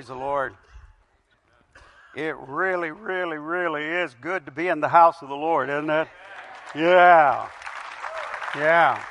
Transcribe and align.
Praise 0.00 0.08
the 0.08 0.14
Lord. 0.14 0.54
It 2.16 2.34
really, 2.48 2.90
really, 2.90 3.36
really 3.36 3.84
is 3.84 4.16
good 4.18 4.46
to 4.46 4.50
be 4.50 4.68
in 4.68 4.80
the 4.80 4.88
house 4.88 5.20
of 5.20 5.28
the 5.28 5.34
Lord, 5.34 5.68
isn't 5.68 5.90
it? 5.90 6.08
Yeah. 6.74 7.46
Yeah. 8.56 9.04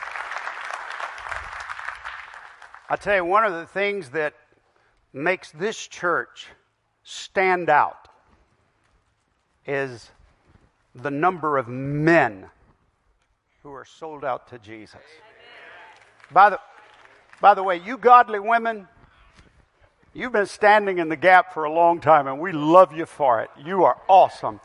I 2.90 2.96
tell 2.96 3.18
you, 3.18 3.24
one 3.24 3.46
of 3.46 3.54
the 3.54 3.68
things 3.68 4.10
that 4.10 4.34
makes 5.14 5.52
this 5.52 5.78
church 5.78 6.48
stand 7.04 7.70
out 7.70 8.08
is 9.68 10.10
the 10.96 11.12
number 11.12 11.60
of 11.60 11.68
men 11.68 12.48
who 13.62 13.72
are 13.74 13.86
sold 13.86 14.26
out 14.26 14.48
to 14.48 14.58
Jesus. 14.58 15.02
By 16.32 16.50
the, 16.50 16.60
by 17.40 17.54
the 17.54 17.62
way, 17.62 17.80
you 17.80 17.96
godly 17.96 18.40
women, 18.40 18.88
You've 20.14 20.32
been 20.32 20.48
standing 20.48 20.98
in 20.98 21.10
the 21.10 21.16
gap 21.16 21.54
for 21.54 21.66
a 21.66 21.72
long 21.72 22.02
time, 22.02 22.28
and 22.28 22.40
we 22.40 22.52
love 22.52 22.92
you 22.94 23.06
for 23.06 23.42
it. 23.42 23.52
You 23.64 23.84
are 23.84 24.02
awesome. 24.08 24.60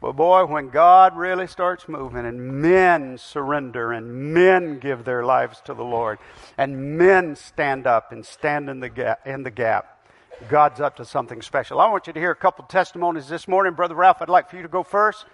But 0.00 0.12
boy, 0.12 0.44
when 0.44 0.68
God 0.68 1.16
really 1.16 1.48
starts 1.48 1.88
moving 1.88 2.24
and 2.24 2.60
men 2.62 3.18
surrender 3.18 3.92
and 3.92 4.32
men 4.32 4.78
give 4.78 5.04
their 5.04 5.24
lives 5.24 5.60
to 5.64 5.74
the 5.74 5.82
Lord 5.82 6.18
and 6.56 6.98
men 6.98 7.34
stand 7.34 7.86
up 7.86 8.12
and 8.12 8.24
stand 8.24 8.68
in 8.68 8.80
the 8.80 8.90
gap, 8.90 9.26
in 9.26 9.42
the 9.42 9.50
gap 9.50 10.06
God's 10.48 10.80
up 10.80 10.96
to 10.96 11.04
something 11.04 11.40
special. 11.42 11.80
I 11.80 11.88
want 11.88 12.06
you 12.06 12.12
to 12.12 12.20
hear 12.20 12.30
a 12.30 12.36
couple 12.36 12.64
testimonies 12.66 13.26
this 13.26 13.48
morning. 13.48 13.72
Brother 13.72 13.94
Ralph, 13.94 14.20
I'd 14.20 14.28
like 14.28 14.50
for 14.50 14.56
you 14.56 14.62
to 14.62 14.68
go 14.68 14.82
first. 14.82 15.24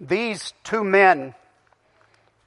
These 0.00 0.54
two 0.62 0.84
men 0.84 1.34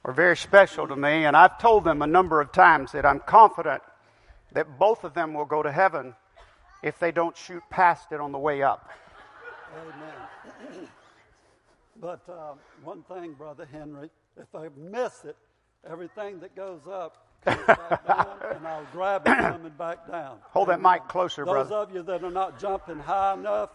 are 0.08 0.12
very 0.12 0.38
special 0.38 0.88
to 0.88 0.96
me, 0.96 1.26
and 1.26 1.36
I've 1.36 1.58
told 1.58 1.84
them 1.84 2.00
a 2.00 2.06
number 2.06 2.40
of 2.40 2.50
times 2.50 2.92
that 2.92 3.04
I'm 3.04 3.20
confident 3.20 3.82
that 4.52 4.78
both 4.78 5.04
of 5.04 5.12
them 5.12 5.34
will 5.34 5.44
go 5.44 5.62
to 5.62 5.70
heaven 5.70 6.14
if 6.82 6.98
they 6.98 7.12
don't 7.12 7.36
shoot 7.36 7.62
past 7.68 8.10
it 8.10 8.18
on 8.18 8.32
the 8.32 8.38
way 8.38 8.62
up. 8.62 8.88
Amen. 9.76 10.88
but 12.00 12.22
uh, 12.26 12.54
one 12.82 13.02
thing, 13.02 13.34
Brother 13.34 13.68
Henry, 13.70 14.08
if 14.38 14.54
I 14.54 14.68
miss 14.78 15.26
it, 15.26 15.36
everything 15.86 16.40
that 16.40 16.56
goes 16.56 16.80
up 16.90 17.26
comes 17.44 17.66
back 17.66 18.06
down, 18.06 18.38
and 18.56 18.66
I'll 18.66 18.86
grab 18.90 19.26
it 19.26 19.36
coming 19.36 19.72
back 19.76 20.10
down. 20.10 20.38
Hold 20.52 20.68
that 20.68 20.80
mic 20.80 21.06
closer, 21.08 21.44
Those 21.44 21.52
brother. 21.52 21.68
Those 21.68 21.88
of 21.88 21.94
you 21.94 22.02
that 22.04 22.24
are 22.24 22.30
not 22.30 22.58
jumping 22.58 22.98
high 22.98 23.34
enough, 23.34 23.72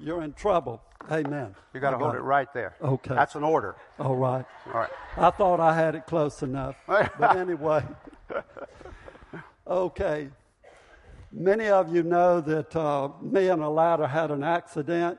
you're 0.00 0.24
in 0.24 0.32
trouble. 0.32 0.82
Amen. 1.10 1.54
You 1.74 1.80
got 1.80 1.90
to 1.90 1.98
hold 1.98 2.14
it 2.14 2.20
right 2.20 2.52
there. 2.52 2.76
Okay. 2.82 3.14
That's 3.14 3.34
an 3.34 3.42
order. 3.42 3.76
All 3.98 4.16
right. 4.16 4.44
All 4.66 4.72
right. 4.72 4.90
I 5.16 5.30
thought 5.30 5.60
I 5.60 5.74
had 5.74 5.94
it 5.94 6.06
close 6.06 6.42
enough. 6.42 6.76
But 6.86 7.36
anyway, 7.36 7.84
okay. 9.66 10.28
Many 11.32 11.68
of 11.68 11.94
you 11.94 12.02
know 12.02 12.40
that 12.40 12.74
uh, 12.74 13.10
me 13.22 13.48
and 13.48 13.62
a 13.62 13.68
ladder 13.68 14.06
had 14.06 14.30
an 14.30 14.42
accident, 14.42 15.18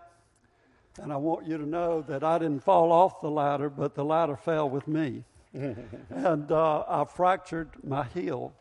and 1.01 1.11
I 1.11 1.17
want 1.17 1.47
you 1.47 1.57
to 1.57 1.65
know 1.65 2.01
that 2.01 2.23
I 2.23 2.37
didn't 2.37 2.63
fall 2.63 2.91
off 2.91 3.21
the 3.21 3.29
ladder, 3.29 3.69
but 3.69 3.95
the 3.95 4.03
ladder 4.03 4.35
fell 4.35 4.69
with 4.69 4.87
me. 4.87 5.23
and 5.53 6.51
uh, 6.51 6.83
I 6.87 7.05
fractured 7.05 7.69
my 7.83 8.03
heel. 8.03 8.53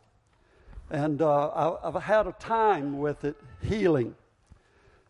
And 0.90 1.22
uh, 1.22 1.48
I, 1.48 1.88
I've 1.88 2.02
had 2.02 2.26
a 2.26 2.32
time 2.32 2.98
with 2.98 3.24
it 3.24 3.36
healing. 3.62 4.14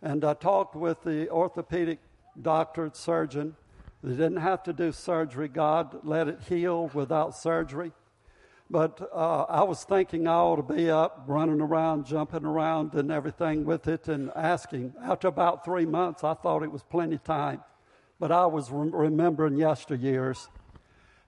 And 0.02 0.24
I 0.24 0.34
talked 0.34 0.74
with 0.74 1.02
the 1.02 1.28
orthopedic 1.28 1.98
doctor, 2.40 2.90
surgeon. 2.92 3.56
They 4.02 4.12
didn't 4.12 4.38
have 4.38 4.62
to 4.62 4.72
do 4.72 4.92
surgery. 4.92 5.48
God 5.48 6.00
let 6.04 6.28
it 6.28 6.40
heal 6.48 6.90
without 6.94 7.36
surgery. 7.36 7.92
But 8.70 9.10
uh, 9.12 9.42
I 9.48 9.64
was 9.64 9.82
thinking 9.82 10.28
I 10.28 10.34
ought 10.34 10.68
to 10.68 10.74
be 10.74 10.90
up, 10.90 11.24
running 11.26 11.60
around, 11.60 12.06
jumping 12.06 12.44
around, 12.44 12.94
and 12.94 13.10
everything 13.10 13.64
with 13.64 13.88
it, 13.88 14.06
and 14.08 14.30
asking. 14.36 14.94
After 15.02 15.28
about 15.28 15.64
three 15.64 15.86
months, 15.86 16.22
I 16.22 16.34
thought 16.34 16.62
it 16.62 16.70
was 16.70 16.84
plenty 16.84 17.18
time. 17.18 17.62
But 18.20 18.30
I 18.30 18.46
was 18.46 18.70
re- 18.70 18.90
remembering 18.92 19.54
yesteryears. 19.54 20.48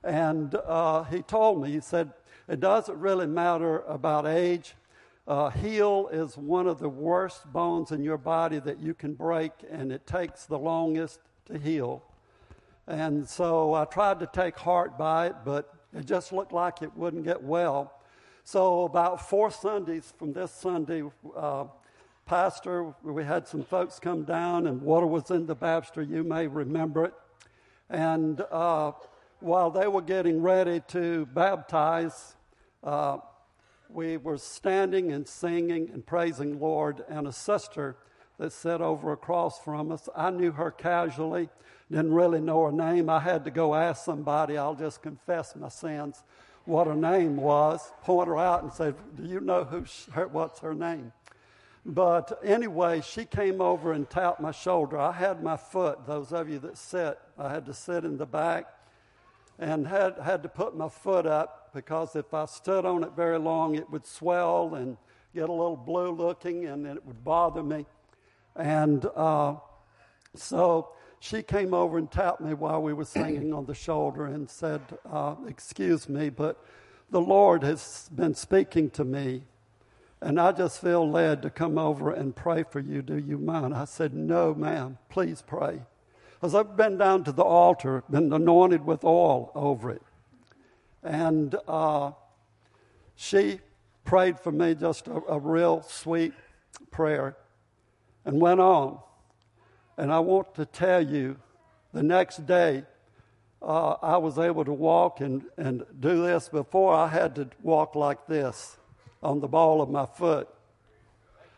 And 0.04 0.54
uh, 0.54 1.02
he 1.04 1.22
told 1.22 1.62
me, 1.62 1.72
he 1.72 1.80
said, 1.80 2.12
it 2.48 2.60
doesn't 2.60 2.98
really 2.98 3.26
matter 3.26 3.80
about 3.80 4.26
age. 4.26 4.74
Uh, 5.26 5.50
heel 5.50 6.08
is 6.12 6.36
one 6.36 6.66
of 6.66 6.80
the 6.80 6.88
worst 6.88 7.50
bones 7.52 7.92
in 7.92 8.02
your 8.02 8.18
body 8.18 8.58
that 8.58 8.80
you 8.80 8.92
can 8.92 9.14
break, 9.14 9.52
and 9.70 9.92
it 9.92 10.04
takes 10.06 10.46
the 10.46 10.58
longest 10.58 11.20
to 11.44 11.56
heal. 11.56 12.02
And 12.88 13.28
so 13.28 13.74
I 13.74 13.84
tried 13.84 14.18
to 14.20 14.26
take 14.26 14.56
heart 14.58 14.98
by 14.98 15.28
it, 15.28 15.36
but 15.44 15.72
it 15.96 16.06
just 16.06 16.32
looked 16.32 16.52
like 16.52 16.82
it 16.82 16.96
wouldn't 16.96 17.24
get 17.24 17.40
well. 17.40 17.92
So, 18.44 18.82
about 18.82 19.28
four 19.28 19.52
Sundays 19.52 20.12
from 20.18 20.32
this 20.32 20.50
Sunday, 20.50 21.04
uh, 21.36 21.66
Pastor, 22.26 22.92
we 23.04 23.22
had 23.22 23.46
some 23.46 23.62
folks 23.62 24.00
come 24.00 24.24
down, 24.24 24.66
and 24.66 24.82
water 24.82 25.06
was 25.06 25.30
in 25.30 25.46
the 25.46 25.54
baptistry. 25.54 26.06
You 26.06 26.24
may 26.24 26.48
remember 26.48 27.04
it. 27.04 27.14
And 27.88 28.40
uh, 28.50 28.92
while 29.38 29.70
they 29.70 29.86
were 29.86 30.02
getting 30.02 30.42
ready 30.42 30.82
to 30.88 31.26
baptize, 31.26 32.34
uh, 32.82 33.18
we 33.94 34.16
were 34.16 34.38
standing 34.38 35.12
and 35.12 35.26
singing 35.26 35.90
and 35.92 36.04
praising 36.04 36.58
Lord, 36.60 37.04
and 37.08 37.26
a 37.26 37.32
sister 37.32 37.96
that 38.38 38.52
sat 38.52 38.80
over 38.80 39.12
across 39.12 39.58
from 39.58 39.92
us, 39.92 40.08
I 40.16 40.30
knew 40.30 40.52
her 40.52 40.70
casually, 40.70 41.48
didn't 41.90 42.14
really 42.14 42.40
know 42.40 42.64
her 42.64 42.72
name. 42.72 43.08
I 43.08 43.20
had 43.20 43.44
to 43.44 43.50
go 43.50 43.74
ask 43.74 44.04
somebody, 44.04 44.56
I'll 44.56 44.74
just 44.74 45.02
confess 45.02 45.54
my 45.54 45.68
sins, 45.68 46.22
what 46.64 46.86
her 46.86 46.94
name 46.94 47.36
was, 47.36 47.92
point 48.02 48.28
her 48.28 48.38
out 48.38 48.62
and 48.62 48.72
say, 48.72 48.94
Do 49.16 49.24
you 49.24 49.40
know 49.40 49.64
who 49.64 49.84
she, 49.84 50.10
her, 50.12 50.28
what's 50.28 50.60
her 50.60 50.74
name? 50.74 51.12
But 51.84 52.38
anyway, 52.44 53.00
she 53.00 53.24
came 53.24 53.60
over 53.60 53.92
and 53.92 54.08
tapped 54.08 54.40
my 54.40 54.52
shoulder. 54.52 54.98
I 54.98 55.12
had 55.12 55.42
my 55.42 55.56
foot, 55.56 56.06
those 56.06 56.32
of 56.32 56.48
you 56.48 56.60
that 56.60 56.78
sit, 56.78 57.18
I 57.36 57.48
had 57.48 57.66
to 57.66 57.74
sit 57.74 58.04
in 58.04 58.16
the 58.16 58.26
back 58.26 58.66
and 59.58 59.86
had, 59.86 60.18
had 60.18 60.42
to 60.42 60.48
put 60.48 60.76
my 60.76 60.88
foot 60.88 61.26
up 61.26 61.70
because 61.74 62.16
if 62.16 62.34
I 62.34 62.46
stood 62.46 62.84
on 62.84 63.04
it 63.04 63.12
very 63.16 63.38
long, 63.38 63.74
it 63.74 63.88
would 63.90 64.06
swell 64.06 64.74
and 64.74 64.96
get 65.34 65.48
a 65.48 65.52
little 65.52 65.76
blue 65.76 66.10
looking 66.10 66.66
and 66.66 66.86
it 66.86 67.04
would 67.04 67.24
bother 67.24 67.62
me. 67.62 67.86
And 68.56 69.04
uh, 69.16 69.56
so 70.34 70.90
she 71.20 71.42
came 71.42 71.72
over 71.72 71.98
and 71.98 72.10
tapped 72.10 72.40
me 72.40 72.54
while 72.54 72.82
we 72.82 72.92
were 72.92 73.04
singing 73.04 73.52
on 73.54 73.66
the 73.66 73.74
shoulder 73.74 74.26
and 74.26 74.50
said, 74.50 74.80
uh, 75.10 75.36
Excuse 75.46 76.08
me, 76.08 76.30
but 76.30 76.62
the 77.10 77.20
Lord 77.20 77.62
has 77.62 78.10
been 78.14 78.34
speaking 78.34 78.90
to 78.90 79.04
me. 79.04 79.44
And 80.20 80.40
I 80.40 80.52
just 80.52 80.80
feel 80.80 81.08
led 81.08 81.42
to 81.42 81.50
come 81.50 81.78
over 81.78 82.12
and 82.12 82.34
pray 82.34 82.64
for 82.68 82.80
you. 82.80 83.02
Do 83.02 83.18
you 83.18 83.38
mind? 83.38 83.74
I 83.74 83.86
said, 83.86 84.14
No, 84.14 84.54
ma'am. 84.54 84.98
Please 85.08 85.42
pray. 85.46 85.82
Because 86.42 86.56
I've 86.56 86.76
been 86.76 86.98
down 86.98 87.22
to 87.22 87.30
the 87.30 87.44
altar, 87.44 88.02
been 88.10 88.32
anointed 88.32 88.84
with 88.84 89.04
oil 89.04 89.52
over 89.54 89.92
it. 89.92 90.02
And 91.04 91.54
uh, 91.68 92.10
she 93.14 93.60
prayed 94.02 94.40
for 94.40 94.50
me 94.50 94.74
just 94.74 95.06
a, 95.06 95.22
a 95.28 95.38
real 95.38 95.82
sweet 95.82 96.32
prayer 96.90 97.36
and 98.24 98.40
went 98.40 98.58
on. 98.58 98.98
And 99.96 100.12
I 100.12 100.18
want 100.18 100.56
to 100.56 100.66
tell 100.66 101.00
you, 101.00 101.36
the 101.92 102.02
next 102.02 102.44
day, 102.44 102.86
uh, 103.62 103.94
I 104.02 104.16
was 104.16 104.36
able 104.36 104.64
to 104.64 104.72
walk 104.72 105.20
and, 105.20 105.44
and 105.56 105.84
do 106.00 106.24
this. 106.24 106.48
Before, 106.48 106.92
I 106.92 107.06
had 107.06 107.36
to 107.36 107.50
walk 107.62 107.94
like 107.94 108.26
this 108.26 108.78
on 109.22 109.38
the 109.38 109.46
ball 109.46 109.80
of 109.80 109.88
my 109.90 110.06
foot. 110.06 110.48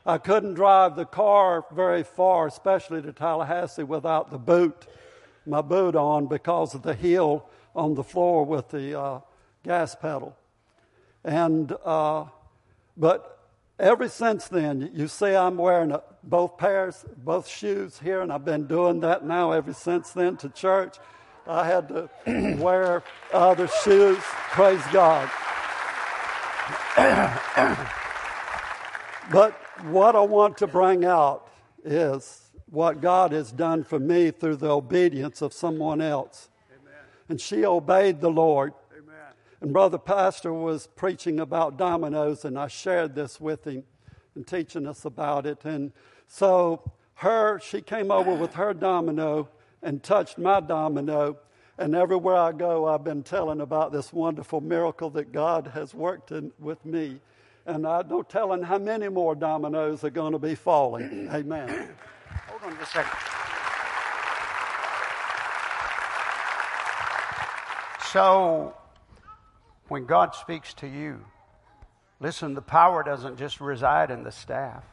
I 0.06 0.18
couldn't 0.18 0.54
drive 0.54 0.96
the 0.96 1.06
car 1.06 1.64
very 1.72 2.02
far, 2.02 2.46
especially 2.46 3.00
to 3.02 3.12
Tallahassee, 3.12 3.84
without 3.84 4.30
the 4.30 4.38
boot, 4.38 4.86
my 5.46 5.62
boot 5.62 5.96
on, 5.96 6.26
because 6.26 6.74
of 6.74 6.82
the 6.82 6.94
heel 6.94 7.48
on 7.74 7.94
the 7.94 8.04
floor 8.04 8.44
with 8.44 8.68
the 8.68 9.00
uh, 9.00 9.20
gas 9.62 9.94
pedal. 9.94 10.36
And, 11.24 11.74
uh, 11.84 12.26
but 12.98 13.48
ever 13.78 14.08
since 14.08 14.46
then, 14.46 14.90
you 14.92 15.08
see 15.08 15.34
I'm 15.34 15.56
wearing 15.56 15.92
a, 15.92 16.02
both 16.22 16.58
pairs, 16.58 17.06
both 17.16 17.48
shoes 17.48 17.98
here, 17.98 18.20
and 18.20 18.30
I've 18.30 18.44
been 18.44 18.66
doing 18.66 19.00
that 19.00 19.24
now 19.24 19.52
ever 19.52 19.72
since 19.72 20.10
then 20.10 20.36
to 20.38 20.50
church. 20.50 20.98
I 21.46 21.66
had 21.66 21.88
to 21.88 22.10
wear 22.60 23.02
other 23.32 23.68
shoes. 23.82 24.18
Praise 24.20 24.82
God. 24.92 25.30
but 29.32 29.63
what 29.82 30.16
I 30.16 30.20
want 30.20 30.58
to 30.58 30.66
bring 30.66 31.04
out 31.04 31.48
is 31.84 32.50
what 32.66 33.00
God 33.00 33.32
has 33.32 33.52
done 33.52 33.84
for 33.84 33.98
me 33.98 34.30
through 34.30 34.56
the 34.56 34.70
obedience 34.70 35.42
of 35.42 35.52
someone 35.52 36.00
else. 36.00 36.48
Amen. 36.72 37.00
And 37.28 37.40
she 37.40 37.64
obeyed 37.64 38.20
the 38.20 38.30
Lord. 38.30 38.72
Amen. 38.92 39.14
And 39.60 39.72
Brother 39.72 39.98
Pastor 39.98 40.52
was 40.52 40.86
preaching 40.86 41.40
about 41.40 41.76
dominoes, 41.76 42.44
and 42.44 42.58
I 42.58 42.68
shared 42.68 43.14
this 43.14 43.40
with 43.40 43.66
him 43.66 43.84
and 44.34 44.46
teaching 44.46 44.86
us 44.86 45.04
about 45.04 45.46
it. 45.46 45.64
And 45.64 45.92
so 46.26 46.90
her, 47.14 47.60
she 47.60 47.80
came 47.80 48.10
over 48.10 48.34
with 48.34 48.54
her 48.54 48.74
domino 48.74 49.48
and 49.82 50.02
touched 50.02 50.38
my 50.38 50.60
domino. 50.60 51.38
And 51.78 51.94
everywhere 51.94 52.36
I 52.36 52.52
go, 52.52 52.86
I've 52.86 53.04
been 53.04 53.22
telling 53.22 53.60
about 53.60 53.92
this 53.92 54.12
wonderful 54.12 54.60
miracle 54.60 55.10
that 55.10 55.32
God 55.32 55.70
has 55.74 55.94
worked 55.94 56.32
in, 56.32 56.52
with 56.58 56.84
me. 56.84 57.20
And 57.66 57.86
I 57.86 58.02
no 58.02 58.22
telling 58.22 58.62
how 58.62 58.78
many 58.78 59.08
more 59.08 59.34
dominoes 59.34 60.04
are 60.04 60.10
going 60.10 60.32
to 60.32 60.38
be 60.38 60.54
falling. 60.54 61.28
Amen. 61.32 61.88
Hold 62.48 62.62
on 62.72 62.78
just 62.78 62.90
a 62.90 62.98
second. 62.98 63.18
So, 68.12 68.76
when 69.88 70.04
God 70.06 70.34
speaks 70.34 70.72
to 70.74 70.86
you, 70.86 71.24
listen, 72.20 72.54
the 72.54 72.62
power 72.62 73.02
doesn't 73.02 73.38
just 73.38 73.60
reside 73.60 74.10
in 74.10 74.22
the 74.22 74.30
staff. 74.30 74.84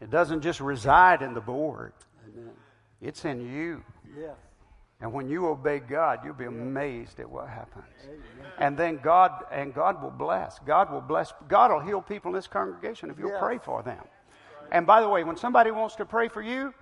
It 0.00 0.10
doesn't 0.10 0.42
just 0.42 0.60
reside 0.60 1.22
in 1.22 1.34
the 1.34 1.40
board. 1.40 1.94
Amen. 2.28 2.52
It's 3.00 3.24
in 3.24 3.40
you. 3.52 3.82
Yes. 4.16 4.36
And 5.00 5.12
when 5.12 5.28
you 5.28 5.46
obey 5.46 5.80
God, 5.80 6.20
you'll 6.24 6.34
be 6.34 6.46
amazed 6.46 7.20
at 7.20 7.28
what 7.28 7.48
happens. 7.48 7.84
Amen. 8.04 8.18
And 8.58 8.78
then 8.78 8.98
God 9.02 9.44
and 9.50 9.74
God 9.74 10.02
will 10.02 10.10
bless. 10.10 10.58
God 10.60 10.90
will 10.90 11.02
bless. 11.02 11.34
God 11.48 11.70
will 11.70 11.80
heal 11.80 12.00
people 12.00 12.30
in 12.30 12.34
this 12.34 12.46
congregation 12.46 13.10
if 13.10 13.18
you'll 13.18 13.30
yes. 13.30 13.40
pray 13.40 13.58
for 13.58 13.82
them. 13.82 14.02
And 14.72 14.86
by 14.86 15.02
the 15.02 15.08
way, 15.08 15.22
when 15.22 15.36
somebody 15.36 15.70
wants 15.70 15.96
to 15.96 16.06
pray 16.06 16.28
for 16.28 16.40
you 16.40 16.72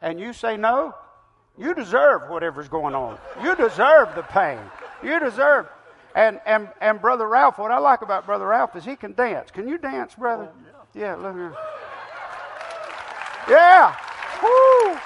and 0.00 0.20
you 0.20 0.32
say 0.32 0.56
no, 0.56 0.94
you 1.58 1.74
deserve 1.74 2.30
whatever's 2.30 2.68
going 2.68 2.94
on. 2.94 3.18
You 3.42 3.56
deserve 3.56 4.14
the 4.14 4.22
pain. 4.22 4.60
You 5.02 5.18
deserve. 5.18 5.66
And 6.14 6.40
and 6.46 6.68
and 6.80 7.00
brother 7.00 7.26
Ralph, 7.26 7.58
what 7.58 7.72
I 7.72 7.78
like 7.78 8.02
about 8.02 8.24
brother 8.24 8.46
Ralph 8.46 8.76
is 8.76 8.84
he 8.84 8.94
can 8.94 9.14
dance. 9.14 9.50
Can 9.50 9.66
you 9.66 9.78
dance, 9.78 10.14
brother? 10.14 10.48
Oh, 10.48 10.84
yeah. 10.94 11.00
yeah, 11.00 11.14
look 11.16 11.34
here. 11.34 11.54
Yeah. 13.48 13.96
Woo. 14.42 14.98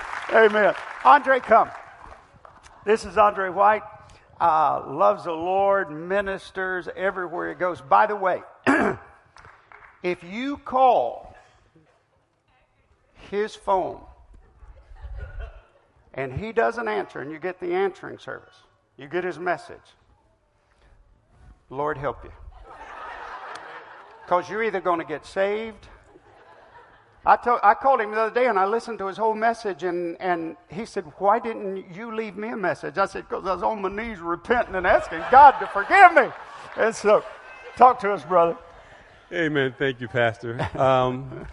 Amen. 0.32 0.74
Andre, 1.04 1.38
come. 1.40 1.70
This 2.84 3.04
is 3.04 3.18
Andre 3.18 3.50
White. 3.50 3.82
Uh, 4.40 4.82
loves 4.88 5.24
the 5.24 5.32
Lord, 5.32 5.90
ministers 5.90 6.88
everywhere 6.96 7.50
he 7.50 7.54
goes. 7.54 7.80
By 7.80 8.06
the 8.06 8.16
way, 8.16 8.42
if 10.02 10.24
you 10.24 10.56
call 10.56 11.36
his 13.30 13.54
phone 13.54 14.00
and 16.14 16.32
he 16.32 16.52
doesn't 16.52 16.88
answer 16.88 17.20
and 17.20 17.30
you 17.30 17.38
get 17.38 17.60
the 17.60 17.72
answering 17.72 18.18
service, 18.18 18.56
you 18.96 19.08
get 19.08 19.24
his 19.24 19.38
message, 19.38 19.78
Lord 21.70 21.96
help 21.96 22.24
you. 22.24 22.32
Because 24.24 24.48
you're 24.48 24.62
either 24.62 24.80
going 24.80 25.00
to 25.00 25.06
get 25.06 25.26
saved 25.26 25.88
I, 27.26 27.36
told, 27.36 27.60
I 27.62 27.72
called 27.74 28.00
him 28.00 28.10
the 28.10 28.20
other 28.20 28.34
day 28.34 28.48
and 28.48 28.58
I 28.58 28.66
listened 28.66 28.98
to 28.98 29.06
his 29.06 29.16
whole 29.16 29.34
message, 29.34 29.82
and, 29.82 30.20
and 30.20 30.56
he 30.68 30.84
said, 30.84 31.04
Why 31.18 31.38
didn't 31.38 31.94
you 31.94 32.14
leave 32.14 32.36
me 32.36 32.48
a 32.48 32.56
message? 32.56 32.98
I 32.98 33.06
said, 33.06 33.26
Because 33.28 33.46
I 33.46 33.54
was 33.54 33.62
on 33.62 33.80
my 33.80 33.88
knees 33.88 34.20
repenting 34.20 34.74
and 34.74 34.86
asking 34.86 35.22
God 35.30 35.58
to 35.60 35.66
forgive 35.68 36.12
me. 36.12 36.30
And 36.76 36.94
so, 36.94 37.24
talk 37.76 37.98
to 38.00 38.12
us, 38.12 38.24
brother. 38.24 38.58
Amen. 39.32 39.74
Thank 39.78 40.00
you, 40.00 40.08
Pastor. 40.08 40.68
Um, 40.78 41.46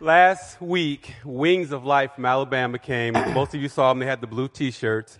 last 0.00 0.60
week, 0.60 1.14
Wings 1.24 1.70
of 1.70 1.84
Life 1.84 2.14
from 2.16 2.26
Alabama 2.26 2.78
came. 2.78 3.12
Most 3.12 3.54
of 3.54 3.62
you 3.62 3.68
saw 3.68 3.90
them, 3.90 4.00
they 4.00 4.06
had 4.06 4.20
the 4.20 4.26
blue 4.26 4.48
t 4.48 4.72
shirts. 4.72 5.18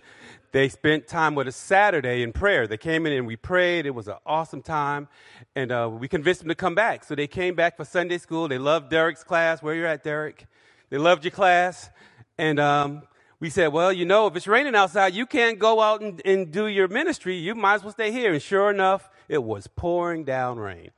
They 0.55 0.69
spent 0.69 1.05
time 1.05 1.35
with 1.35 1.49
us 1.49 1.55
Saturday 1.57 2.21
in 2.21 2.31
prayer. 2.31 2.65
They 2.65 2.77
came 2.77 3.05
in 3.05 3.11
and 3.11 3.27
we 3.27 3.35
prayed. 3.35 3.85
It 3.85 3.93
was 3.93 4.07
an 4.07 4.15
awesome 4.25 4.61
time. 4.61 5.09
And 5.53 5.69
uh, 5.69 5.89
we 5.91 6.07
convinced 6.07 6.39
them 6.39 6.47
to 6.47 6.55
come 6.55 6.73
back. 6.73 7.03
So 7.03 7.13
they 7.13 7.27
came 7.27 7.55
back 7.55 7.75
for 7.75 7.83
Sunday 7.83 8.17
school. 8.17 8.47
They 8.47 8.57
loved 8.57 8.89
Derek's 8.89 9.21
class. 9.21 9.61
Where 9.61 9.75
you 9.75 9.85
at, 9.85 10.05
Derek? 10.05 10.45
They 10.89 10.97
loved 10.97 11.25
your 11.25 11.31
class. 11.31 11.89
And 12.37 12.57
um, 12.57 13.01
we 13.41 13.49
said, 13.49 13.73
well, 13.73 13.91
you 13.91 14.05
know, 14.05 14.27
if 14.27 14.37
it's 14.37 14.47
raining 14.47 14.75
outside, 14.75 15.13
you 15.13 15.25
can't 15.25 15.59
go 15.59 15.81
out 15.81 15.99
and, 15.99 16.21
and 16.23 16.53
do 16.53 16.67
your 16.67 16.87
ministry. 16.87 17.35
You 17.35 17.53
might 17.53 17.73
as 17.73 17.83
well 17.83 17.91
stay 17.91 18.13
here. 18.13 18.31
And 18.31 18.41
sure 18.41 18.69
enough, 18.69 19.09
it 19.27 19.43
was 19.43 19.67
pouring 19.67 20.23
down 20.23 20.57
rain. 20.57 20.91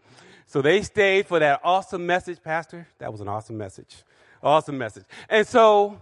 So 0.45 0.62
they 0.62 0.83
stayed 0.83 1.25
for 1.25 1.39
that 1.39 1.62
awesome 1.63 2.06
message, 2.06 2.44
Pastor. 2.44 2.88
That 3.00 3.12
was 3.12 3.21
an 3.21 3.27
awesome 3.27 3.57
message. 3.57 4.03
Awesome 4.44 4.77
message. 4.77 5.06
And 5.27 5.48
so 5.48 6.00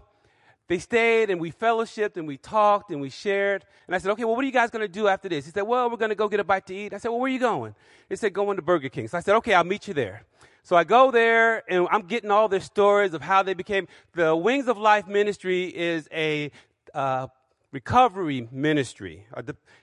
they 0.68 0.80
stayed 0.80 1.30
and 1.30 1.40
we 1.40 1.52
fellowshipped 1.52 2.18
and 2.18 2.28
we 2.28 2.38
talked 2.38 2.92
and 2.92 3.00
we 3.00 3.10
shared. 3.10 3.66
And 3.88 3.96
I 3.96 4.00
said, 4.00 4.12
okay, 4.12 4.24
well, 4.24 4.36
what 4.36 4.44
are 4.44 4.48
you 4.48 4.52
guys 4.54 4.72
going 4.72 4.82
to 4.82 4.88
do 4.88 5.08
after 5.08 5.30
this? 5.30 5.46
He 5.46 5.52
said, 5.52 5.64
well, 5.64 5.90
we're 5.90 5.98
going 5.98 6.10
to 6.10 6.16
go 6.16 6.28
get 6.28 6.40
a 6.40 6.44
bite 6.44 6.66
to 6.68 6.76
eat. 6.76 6.94
I 6.94 6.98
said, 6.98 7.10
well, 7.10 7.20
where 7.20 7.30
are 7.30 7.34
you 7.34 7.40
going? 7.40 7.76
He 8.10 8.16
said, 8.16 8.34
going 8.34 8.56
to 8.56 8.64
Burger 8.64 8.90
King. 8.90 9.08
So 9.08 9.18
I 9.18 9.22
said, 9.22 9.36
okay, 9.38 9.54
I'll 9.54 9.64
meet 9.64 9.88
you 9.88 9.94
there. 9.94 10.24
So 10.64 10.76
I 10.76 10.84
go 10.84 11.12
there 11.12 11.64
and 11.70 11.88
I'm 11.92 12.08
getting 12.08 12.32
all 12.32 12.48
their 12.48 12.60
stories 12.60 13.14
of 13.14 13.22
how 13.22 13.44
they 13.44 13.54
became. 13.54 13.88
The 14.14 14.36
Wings 14.36 14.68
of 14.68 14.80
Life 14.80 15.08
ministry 15.08 15.66
is 15.66 16.10
a 16.12 16.52
uh, 16.96 17.28
recovery 17.72 18.48
ministry. 18.52 19.28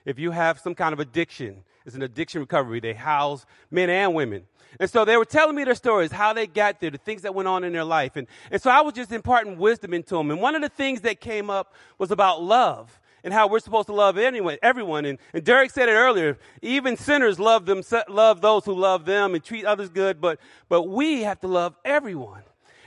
If 0.03 0.19
you 0.19 0.31
have 0.31 0.59
some 0.59 0.75
kind 0.75 0.91
of 0.91 0.99
addiction, 0.99 1.63
it's 1.85 1.95
an 1.95 2.01
addiction 2.01 2.41
recovery. 2.41 2.81
They 2.81 2.93
house 2.93 3.45
men 3.71 3.89
and 3.89 4.13
women. 4.13 4.43
And 4.79 4.89
so 4.89 5.05
they 5.05 5.17
were 5.17 5.25
telling 5.25 5.55
me 5.55 5.63
their 5.63 5.75
stories, 5.75 6.11
how 6.11 6.33
they 6.33 6.47
got 6.47 6.79
there, 6.79 6.91
the 6.91 6.97
things 6.97 7.21
that 7.23 7.33
went 7.35 7.47
on 7.47 7.63
in 7.63 7.73
their 7.73 7.83
life. 7.83 8.15
And, 8.15 8.27
and 8.51 8.61
so 8.61 8.69
I 8.69 8.81
was 8.81 8.93
just 8.93 9.11
imparting 9.11 9.57
wisdom 9.57 9.93
into 9.93 10.15
them. 10.15 10.31
And 10.31 10.41
one 10.41 10.55
of 10.55 10.61
the 10.61 10.69
things 10.69 11.01
that 11.01 11.19
came 11.19 11.49
up 11.49 11.73
was 11.97 12.11
about 12.11 12.41
love 12.41 12.99
and 13.23 13.33
how 13.33 13.47
we're 13.47 13.59
supposed 13.59 13.87
to 13.87 13.93
love 13.93 14.17
anyone, 14.17 14.57
everyone. 14.61 15.05
And, 15.05 15.17
and 15.33 15.43
Derek 15.43 15.71
said 15.71 15.89
it 15.89 15.93
earlier. 15.93 16.37
Even 16.61 16.97
sinners 16.97 17.39
love 17.39 17.65
them, 17.65 17.81
love 18.09 18.41
those 18.41 18.65
who 18.65 18.73
love 18.73 19.05
them 19.05 19.33
and 19.33 19.43
treat 19.43 19.65
others 19.65 19.89
good, 19.89 20.19
but, 20.19 20.39
but 20.69 20.83
we 20.83 21.23
have 21.23 21.39
to 21.41 21.47
love 21.47 21.75
everyone. 21.85 22.43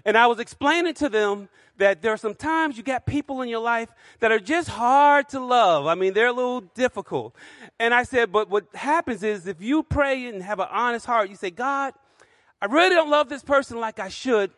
And 0.07 0.17
I 0.17 0.29
was 0.29 0.39
explaining 0.39 0.95
to 0.95 1.09
them 1.09 1.49
that 1.79 2.01
there 2.01 2.13
are 2.13 2.17
some 2.17 2.35
times 2.35 2.77
you 2.79 2.85
got 2.85 3.05
people 3.07 3.43
in 3.43 3.49
your 3.49 3.61
life 3.61 3.91
that 4.21 4.31
are 4.31 4.39
just 4.39 4.69
hard 4.69 5.29
to 5.31 5.41
love. 5.41 5.87
I 5.87 5.97
mean, 5.97 6.15
they're 6.15 6.29
a 6.29 6.33
little 6.33 6.61
difficult. 6.61 7.35
And 7.81 7.93
I 7.93 8.05
said, 8.05 8.31
but 8.31 8.49
what 8.49 8.65
happens 8.75 9.25
is 9.25 9.49
if 9.49 9.61
you 9.61 9.83
pray 9.83 10.27
and 10.29 10.43
have 10.45 10.61
an 10.61 10.69
honest 10.71 11.07
heart, 11.07 11.29
you 11.29 11.35
say, 11.35 11.51
God, 11.51 11.93
I 12.63 12.67
really 12.67 12.95
don't 12.95 13.11
love 13.11 13.29
this 13.29 13.43
person 13.43 13.81
like 13.81 13.99
I 13.99 14.09
should, 14.09 14.53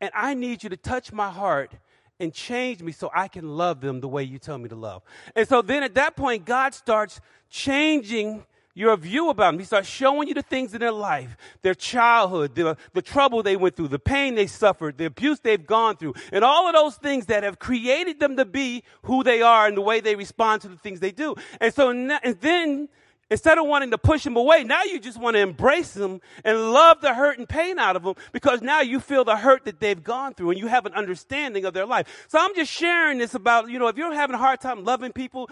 and 0.00 0.12
I 0.14 0.34
need 0.34 0.62
you 0.62 0.70
to 0.70 0.76
touch 0.76 1.12
my 1.12 1.30
heart 1.30 1.72
and 2.20 2.32
change 2.32 2.80
me 2.80 2.92
so 2.92 3.10
I 3.12 3.26
can 3.26 3.56
love 3.56 3.80
them 3.80 4.00
the 4.00 4.08
way 4.08 4.22
you 4.22 4.38
tell 4.38 4.56
me 4.56 4.68
to 4.68 4.76
love. 4.76 5.02
And 5.34 5.48
so 5.48 5.62
then 5.62 5.82
at 5.82 5.96
that 5.96 6.14
point, 6.14 6.44
God 6.44 6.74
starts 6.74 7.20
changing 7.50 8.46
your 8.74 8.96
view 8.96 9.28
about 9.28 9.52
them. 9.52 9.58
He 9.58 9.64
starts 9.64 9.88
showing 9.88 10.28
you 10.28 10.34
the 10.34 10.42
things 10.42 10.72
in 10.72 10.80
their 10.80 10.92
life, 10.92 11.36
their 11.62 11.74
childhood, 11.74 12.54
the, 12.54 12.76
the 12.94 13.02
trouble 13.02 13.42
they 13.42 13.56
went 13.56 13.76
through, 13.76 13.88
the 13.88 13.98
pain 13.98 14.34
they 14.34 14.46
suffered, 14.46 14.98
the 14.98 15.06
abuse 15.06 15.40
they've 15.40 15.66
gone 15.66 15.96
through, 15.96 16.14
and 16.32 16.44
all 16.44 16.66
of 16.66 16.74
those 16.74 16.96
things 16.96 17.26
that 17.26 17.42
have 17.42 17.58
created 17.58 18.18
them 18.18 18.36
to 18.36 18.44
be 18.44 18.82
who 19.02 19.22
they 19.22 19.42
are 19.42 19.66
and 19.66 19.76
the 19.76 19.82
way 19.82 20.00
they 20.00 20.16
respond 20.16 20.62
to 20.62 20.68
the 20.68 20.76
things 20.76 21.00
they 21.00 21.12
do. 21.12 21.34
And 21.60 21.72
so, 21.74 21.90
and 21.90 22.10
then, 22.40 22.88
instead 23.30 23.58
of 23.58 23.66
wanting 23.66 23.90
to 23.90 23.98
push 23.98 24.24
them 24.24 24.36
away, 24.36 24.64
now 24.64 24.82
you 24.84 24.98
just 25.00 25.18
want 25.18 25.36
to 25.36 25.40
embrace 25.40 25.92
them 25.92 26.20
and 26.44 26.72
love 26.72 27.00
the 27.00 27.14
hurt 27.14 27.38
and 27.38 27.48
pain 27.48 27.78
out 27.78 27.96
of 27.96 28.04
them 28.04 28.14
because 28.32 28.62
now 28.62 28.80
you 28.80 29.00
feel 29.00 29.24
the 29.24 29.36
hurt 29.36 29.64
that 29.64 29.80
they've 29.80 30.02
gone 30.02 30.34
through 30.34 30.50
and 30.50 30.58
you 30.58 30.66
have 30.66 30.86
an 30.86 30.92
understanding 30.92 31.64
of 31.64 31.72
their 31.72 31.86
life. 31.86 32.26
So 32.28 32.38
I'm 32.38 32.54
just 32.54 32.70
sharing 32.70 33.18
this 33.18 33.34
about, 33.34 33.70
you 33.70 33.78
know, 33.78 33.88
if 33.88 33.96
you're 33.96 34.12
having 34.12 34.34
a 34.34 34.38
hard 34.38 34.60
time 34.60 34.84
loving 34.84 35.12
people, 35.12 35.50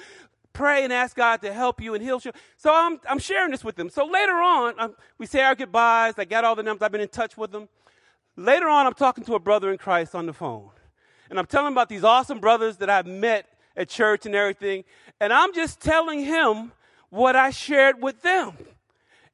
pray 0.53 0.85
and 0.85 0.93
ask 0.93 1.17
God 1.17 1.43
to 1.43 1.53
help 1.53 1.81
you 1.81 1.95
and 1.95 2.03
heal 2.03 2.21
you. 2.25 2.33
So 2.57 2.73
I'm, 2.75 3.01
I'm 3.09 3.19
sharing 3.19 3.51
this 3.51 3.65
with 3.65 3.77
them. 3.77 3.91
So 3.91 4.05
later 4.05 4.35
on, 4.35 4.75
I'm, 4.79 4.95
we 5.19 5.27
say 5.27 5.43
our 5.43 5.55
goodbyes. 5.55 6.15
I 6.19 6.25
got 6.25 6.45
all 6.45 6.55
the 6.55 6.63
numbers. 6.63 6.85
I've 6.85 6.93
been 6.93 7.01
in 7.01 7.09
touch 7.09 7.37
with 7.37 7.53
them. 7.53 7.69
Later 8.37 8.69
on, 8.69 8.87
I'm 8.87 8.95
talking 8.95 9.25
to 9.25 9.35
a 9.35 9.39
brother 9.39 9.71
in 9.71 9.79
Christ 9.79 10.15
on 10.15 10.27
the 10.27 10.33
phone. 10.33 10.71
And 11.29 11.39
I'm 11.39 11.47
telling 11.47 11.73
about 11.73 11.89
these 11.89 12.05
awesome 12.05 12.41
brothers 12.41 12.79
that 12.79 12.91
I've 12.91 13.07
met 13.07 13.47
at 13.77 13.89
church 13.89 14.27
and 14.27 14.35
everything. 14.35 14.85
And 15.21 15.33
I'm 15.33 15.55
just 15.55 15.81
telling 15.81 16.21
him 16.21 16.73
what 17.11 17.37
I 17.37 17.51
shared 17.51 18.03
with 18.03 18.23
them. 18.23 18.53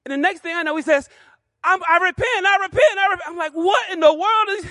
And 0.05 0.13
the 0.13 0.17
next 0.17 0.41
thing 0.41 0.55
I 0.55 0.63
know, 0.63 0.77
he 0.77 0.83
says, 0.83 1.09
i 1.65 1.99
repent, 2.01 2.47
I 2.47 2.59
repent, 2.63 2.99
I 2.99 3.07
repent. 3.11 3.29
I'm 3.29 3.37
like, 3.37 3.53
what 3.53 3.91
in 3.93 4.01
the 4.01 4.13
world 4.13 4.49
is. 4.51 4.67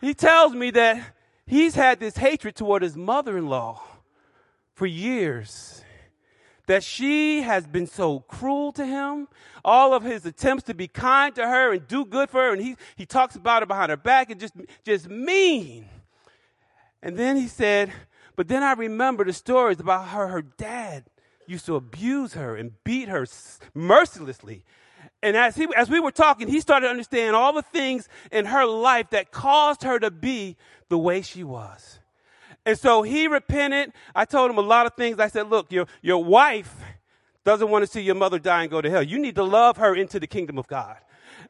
He 0.00 0.14
tells 0.14 0.52
me 0.52 0.72
that 0.72 1.14
he's 1.46 1.76
had 1.76 2.00
this 2.00 2.16
hatred 2.16 2.56
toward 2.56 2.82
his 2.82 2.96
mother 2.96 3.38
in 3.38 3.46
law 3.46 3.80
for 4.74 4.86
years 4.86 5.82
that 6.66 6.82
she 6.82 7.42
has 7.42 7.66
been 7.66 7.86
so 7.86 8.20
cruel 8.20 8.72
to 8.72 8.86
him. 8.86 9.28
All 9.64 9.94
of 9.94 10.02
his 10.02 10.24
attempts 10.26 10.64
to 10.64 10.74
be 10.74 10.88
kind 10.88 11.34
to 11.34 11.46
her 11.46 11.72
and 11.72 11.86
do 11.86 12.04
good 12.04 12.30
for 12.30 12.40
her, 12.40 12.52
and 12.52 12.62
he, 12.62 12.76
he 12.96 13.06
talks 13.06 13.36
about 13.36 13.62
her 13.62 13.66
behind 13.66 13.90
her 13.90 13.96
back 13.96 14.30
and 14.30 14.40
just, 14.40 14.54
just 14.84 15.08
mean. 15.08 15.88
And 17.02 17.16
then 17.16 17.36
he 17.36 17.48
said, 17.48 17.92
but 18.36 18.48
then 18.48 18.62
I 18.62 18.72
remember 18.72 19.24
the 19.24 19.32
stories 19.32 19.80
about 19.80 20.06
how 20.06 20.26
her 20.26 20.42
dad 20.42 21.04
used 21.46 21.66
to 21.66 21.76
abuse 21.76 22.34
her 22.34 22.56
and 22.56 22.72
beat 22.84 23.08
her 23.08 23.26
mercilessly. 23.74 24.64
And 25.22 25.36
as, 25.36 25.56
he, 25.56 25.68
as 25.76 25.90
we 25.90 26.00
were 26.00 26.10
talking, 26.10 26.48
he 26.48 26.60
started 26.60 26.86
to 26.86 26.90
understand 26.90 27.36
all 27.36 27.52
the 27.52 27.62
things 27.62 28.08
in 28.30 28.46
her 28.46 28.64
life 28.64 29.10
that 29.10 29.30
caused 29.30 29.82
her 29.82 29.98
to 29.98 30.10
be 30.10 30.56
the 30.88 30.98
way 30.98 31.22
she 31.22 31.44
was. 31.44 32.00
And 32.64 32.78
so 32.78 33.02
he 33.02 33.26
repented. 33.26 33.92
I 34.14 34.24
told 34.24 34.50
him 34.50 34.58
a 34.58 34.62
lot 34.62 34.86
of 34.86 34.94
things. 34.94 35.18
I 35.18 35.28
said, 35.28 35.50
look, 35.50 35.72
your, 35.72 35.86
your 36.00 36.22
wife 36.22 36.74
doesn't 37.44 37.68
want 37.68 37.84
to 37.84 37.90
see 37.90 38.02
your 38.02 38.14
mother 38.14 38.38
die 38.38 38.62
and 38.62 38.70
go 38.70 38.80
to 38.80 38.88
hell. 38.88 39.02
You 39.02 39.18
need 39.18 39.34
to 39.34 39.42
love 39.42 39.76
her 39.78 39.94
into 39.94 40.20
the 40.20 40.26
kingdom 40.26 40.58
of 40.58 40.68
God. 40.68 40.96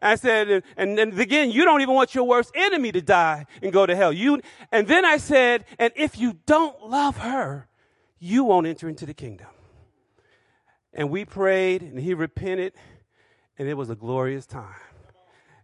I 0.01 0.15
said, 0.15 0.63
and, 0.77 0.99
and 0.99 1.19
again, 1.21 1.51
you 1.51 1.65
don't 1.65 1.83
even 1.83 1.95
want 1.95 2.15
your 2.15 2.25
worst 2.25 2.51
enemy 2.55 2.93
to 2.93 3.03
die 3.03 3.47
and 3.63 3.73
go 3.73 3.85
to 3.85 3.95
hell. 3.95 4.13
You, 4.13 4.41
and 4.71 4.87
then 4.89 5.05
I 5.05 5.19
said, 5.19 5.65
and 5.79 5.93
if 5.97 6.19
you 6.19 6.39
don't 6.47 6.89
love 6.89 7.19
her, 7.19 7.69
you 8.19 8.45
won't 8.45 8.67
enter 8.67 8.89
into 8.89 9.05
the 9.05 9.15
kingdom. 9.15 9.49
And 10.95 11.11
we 11.11 11.25
prayed 11.25 11.83
and 11.83 11.99
he 11.99 12.15
repented 12.15 12.73
and 13.59 13.69
it 13.69 13.75
was 13.75 13.91
a 13.91 13.95
glorious 13.95 14.47
time. 14.47 14.75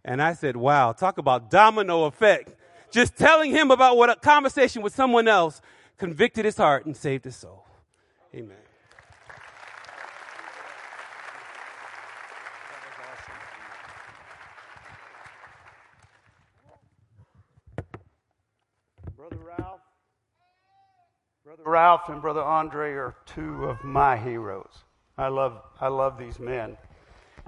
And 0.05 0.21
I 0.21 0.33
said, 0.33 0.55
wow, 0.55 0.91
talk 0.91 1.17
about 1.17 1.49
domino 1.49 2.05
effect. 2.05 2.55
Just 2.91 3.15
telling 3.17 3.51
him 3.51 3.71
about 3.71 3.97
what 3.97 4.09
a 4.09 4.15
conversation 4.15 4.81
with 4.81 4.95
someone 4.95 5.27
else 5.27 5.61
convicted 5.97 6.45
his 6.45 6.57
heart 6.57 6.85
and 6.85 6.95
saved 6.95 7.25
his 7.25 7.35
soul. 7.35 7.65
Amen. 8.33 8.57
Brother 21.43 21.63
Ralph, 21.65 22.09
and 22.09 22.21
Brother 22.21 22.43
Andre 22.43 22.93
are 22.93 23.15
two 23.25 23.65
of 23.65 23.83
my 23.83 24.15
heroes. 24.15 24.83
I 25.17 25.27
love, 25.29 25.61
I 25.81 25.87
love 25.87 26.17
these 26.17 26.39
men 26.39 26.77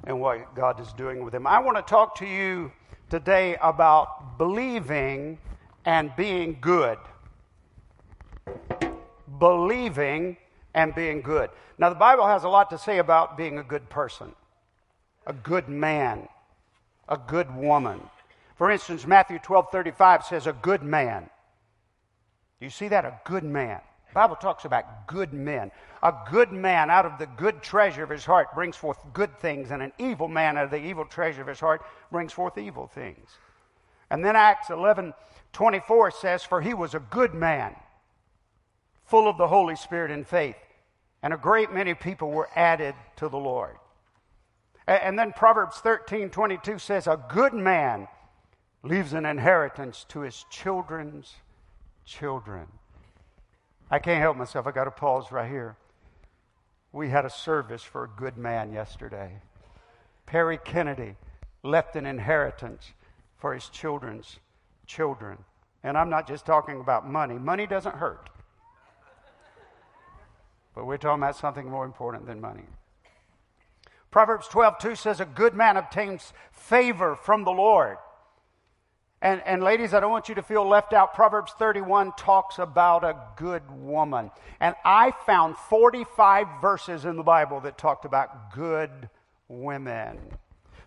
and 0.06 0.20
what 0.20 0.56
God 0.56 0.80
is 0.80 0.92
doing 0.94 1.24
with 1.24 1.34
them. 1.34 1.46
I 1.46 1.60
want 1.60 1.78
to 1.78 1.84
talk 1.84 2.16
to 2.16 2.26
you 2.26 2.72
today 3.12 3.58
about 3.62 4.38
believing 4.38 5.38
and 5.86 6.16
being 6.16 6.58
good. 6.62 6.98
Believing 9.38 10.38
and 10.74 10.96
being 10.96 11.22
good. 11.22 11.50
Now, 11.78 11.90
the 11.90 11.96
Bible 11.96 12.26
has 12.26 12.46
a 12.46 12.50
lot 12.50 12.70
to 12.70 12.78
say 12.78 13.00
about 13.00 13.36
being 13.36 13.60
a 13.60 13.64
good 13.64 13.90
person, 13.90 14.32
a 15.28 15.34
good 15.34 15.68
man, 15.68 16.30
a 17.10 17.18
good 17.18 17.54
woman. 17.54 18.00
For 18.56 18.72
instance, 18.72 19.06
Matthew 19.06 19.40
12 19.40 19.70
35 19.72 20.24
says, 20.24 20.48
a 20.48 20.54
good 20.54 20.82
man. 20.82 21.30
Do 22.60 22.66
you 22.66 22.70
see 22.70 22.88
that? 22.88 23.04
A 23.04 23.20
good 23.26 23.44
man. 23.44 23.82
The 24.12 24.16
Bible 24.16 24.36
talks 24.36 24.66
about 24.66 25.08
good 25.08 25.32
men. 25.32 25.72
A 26.04 26.14
good 26.30 26.52
man 26.52 26.90
out 26.90 27.06
of 27.06 27.18
the 27.18 27.28
good 27.28 27.64
treasure 27.64 28.04
of 28.04 28.10
his 28.10 28.26
heart 28.26 28.54
brings 28.54 28.76
forth 28.76 28.98
good 29.14 29.40
things, 29.40 29.72
and 29.72 29.82
an 29.82 29.94
evil 29.98 30.28
man 30.28 30.58
out 30.58 30.66
of 30.66 30.72
the 30.72 30.86
evil 30.86 31.06
treasure 31.06 31.42
of 31.42 31.48
his 31.48 31.62
heart 31.62 31.82
brings 32.12 32.34
forth 32.34 32.58
evil 32.58 32.88
things. 32.88 33.30
And 34.10 34.26
then 34.26 34.36
Acts 34.36 34.70
11 34.70 35.14
24 35.54 36.12
says, 36.12 36.44
For 36.44 36.60
he 36.60 36.74
was 36.74 36.94
a 36.94 37.00
good 37.00 37.34
man, 37.34 37.74
full 39.06 39.30
of 39.30 39.38
the 39.38 39.48
Holy 39.48 39.78
Spirit 39.78 40.12
and 40.12 40.28
faith, 40.28 40.58
and 41.24 41.34
a 41.34 41.38
great 41.38 41.72
many 41.72 41.94
people 41.94 42.32
were 42.32 42.50
added 42.54 42.96
to 43.16 43.30
the 43.30 43.38
Lord. 43.38 43.78
And 44.88 45.18
then 45.18 45.32
Proverbs 45.32 45.78
13 45.78 46.32
22 46.32 46.80
says, 46.80 47.08
A 47.08 47.24
good 47.30 47.54
man 47.54 48.10
leaves 48.84 49.14
an 49.14 49.26
inheritance 49.26 50.06
to 50.10 50.20
his 50.20 50.44
children's 50.50 51.34
children. 52.04 52.68
I 53.92 54.00
can't 54.00 54.22
help 54.22 54.38
myself. 54.38 54.66
I 54.66 54.72
got 54.72 54.86
to 54.86 54.92
pause 54.92 55.32
right 55.32 55.50
here. 55.50 55.76
We 56.94 57.10
had 57.10 57.26
a 57.26 57.30
service 57.30 57.84
for 57.84 58.06
a 58.06 58.08
good 58.08 58.38
man 58.38 58.72
yesterday. 58.72 59.42
Perry 60.26 60.58
Kennedy 60.58 61.18
left 61.62 61.98
an 61.98 62.06
inheritance 62.06 62.94
for 63.38 63.54
his 63.54 63.68
children's 63.68 64.40
children. 64.88 65.38
And 65.84 65.98
I'm 65.98 66.10
not 66.10 66.26
just 66.26 66.46
talking 66.46 66.80
about 66.80 67.10
money, 67.10 67.38
money 67.38 67.68
doesn't 67.68 67.96
hurt. 67.96 68.30
But 70.74 70.86
we're 70.86 70.98
talking 70.98 71.22
about 71.22 71.36
something 71.36 71.70
more 71.70 71.84
important 71.84 72.26
than 72.26 72.40
money. 72.40 72.64
Proverbs 74.10 74.48
12, 74.48 74.78
2 74.80 74.96
says, 74.96 75.20
A 75.20 75.26
good 75.26 75.54
man 75.54 75.76
obtains 75.76 76.32
favor 76.52 77.16
from 77.16 77.44
the 77.44 77.52
Lord. 77.52 77.98
And, 79.22 79.42
and 79.46 79.62
ladies, 79.62 79.94
I 79.94 80.00
don't 80.00 80.12
want 80.12 80.30
you 80.30 80.36
to 80.36 80.42
feel 80.42 80.68
left 80.68 80.94
out. 80.94 81.14
Proverbs 81.14 81.54
31 81.60 82.14
talks 82.18 82.58
about 82.58 83.04
a 83.04 83.16
good 83.36 83.62
woman. 83.70 84.32
And 84.60 84.74
I 84.84 85.12
found 85.26 85.58
45 85.58 86.48
verses 86.60 87.06
in 87.06 87.18
the 87.18 87.24
Bible 87.24 87.60
that 87.62 87.78
talked 87.78 88.06
about 88.06 88.52
good 88.54 89.10
women. 89.48 90.18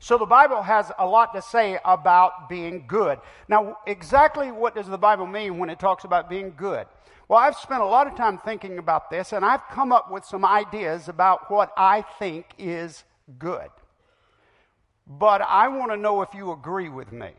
So 0.01 0.19
the 0.19 0.27
Bible 0.27 0.63
has 0.63 0.91
a 0.99 1.07
lot 1.07 1.33
to 1.35 1.41
say 1.41 1.79
about 1.85 2.49
being 2.49 2.87
good. 2.89 3.21
Now, 3.49 3.79
exactly 3.87 4.51
what 4.51 4.75
does 4.75 4.89
the 4.89 4.99
Bible 4.99 5.27
mean 5.27 5.59
when 5.59 5.71
it 5.71 5.79
talks 5.79 6.05
about 6.05 6.29
being 6.29 6.55
good? 6.57 6.87
Well, 7.29 7.39
I've 7.39 7.57
spent 7.57 7.83
a 7.83 7.87
lot 7.87 8.07
of 8.07 8.17
time 8.17 8.39
thinking 8.39 8.79
about 8.79 9.11
this, 9.11 9.33
and 9.33 9.45
I've 9.45 9.67
come 9.71 9.93
up 9.93 10.11
with 10.11 10.25
some 10.25 10.45
ideas 10.45 11.09
about 11.09 11.51
what 11.51 11.73
I 11.77 12.03
think 12.19 12.47
is 12.59 13.05
good. 13.39 13.71
But 15.07 15.41
I 15.41 15.69
want 15.69 15.93
to 15.93 15.97
know 15.97 16.21
if 16.21 16.35
you 16.35 16.53
agree 16.53 16.89
with 16.89 17.13
me. 17.13 17.31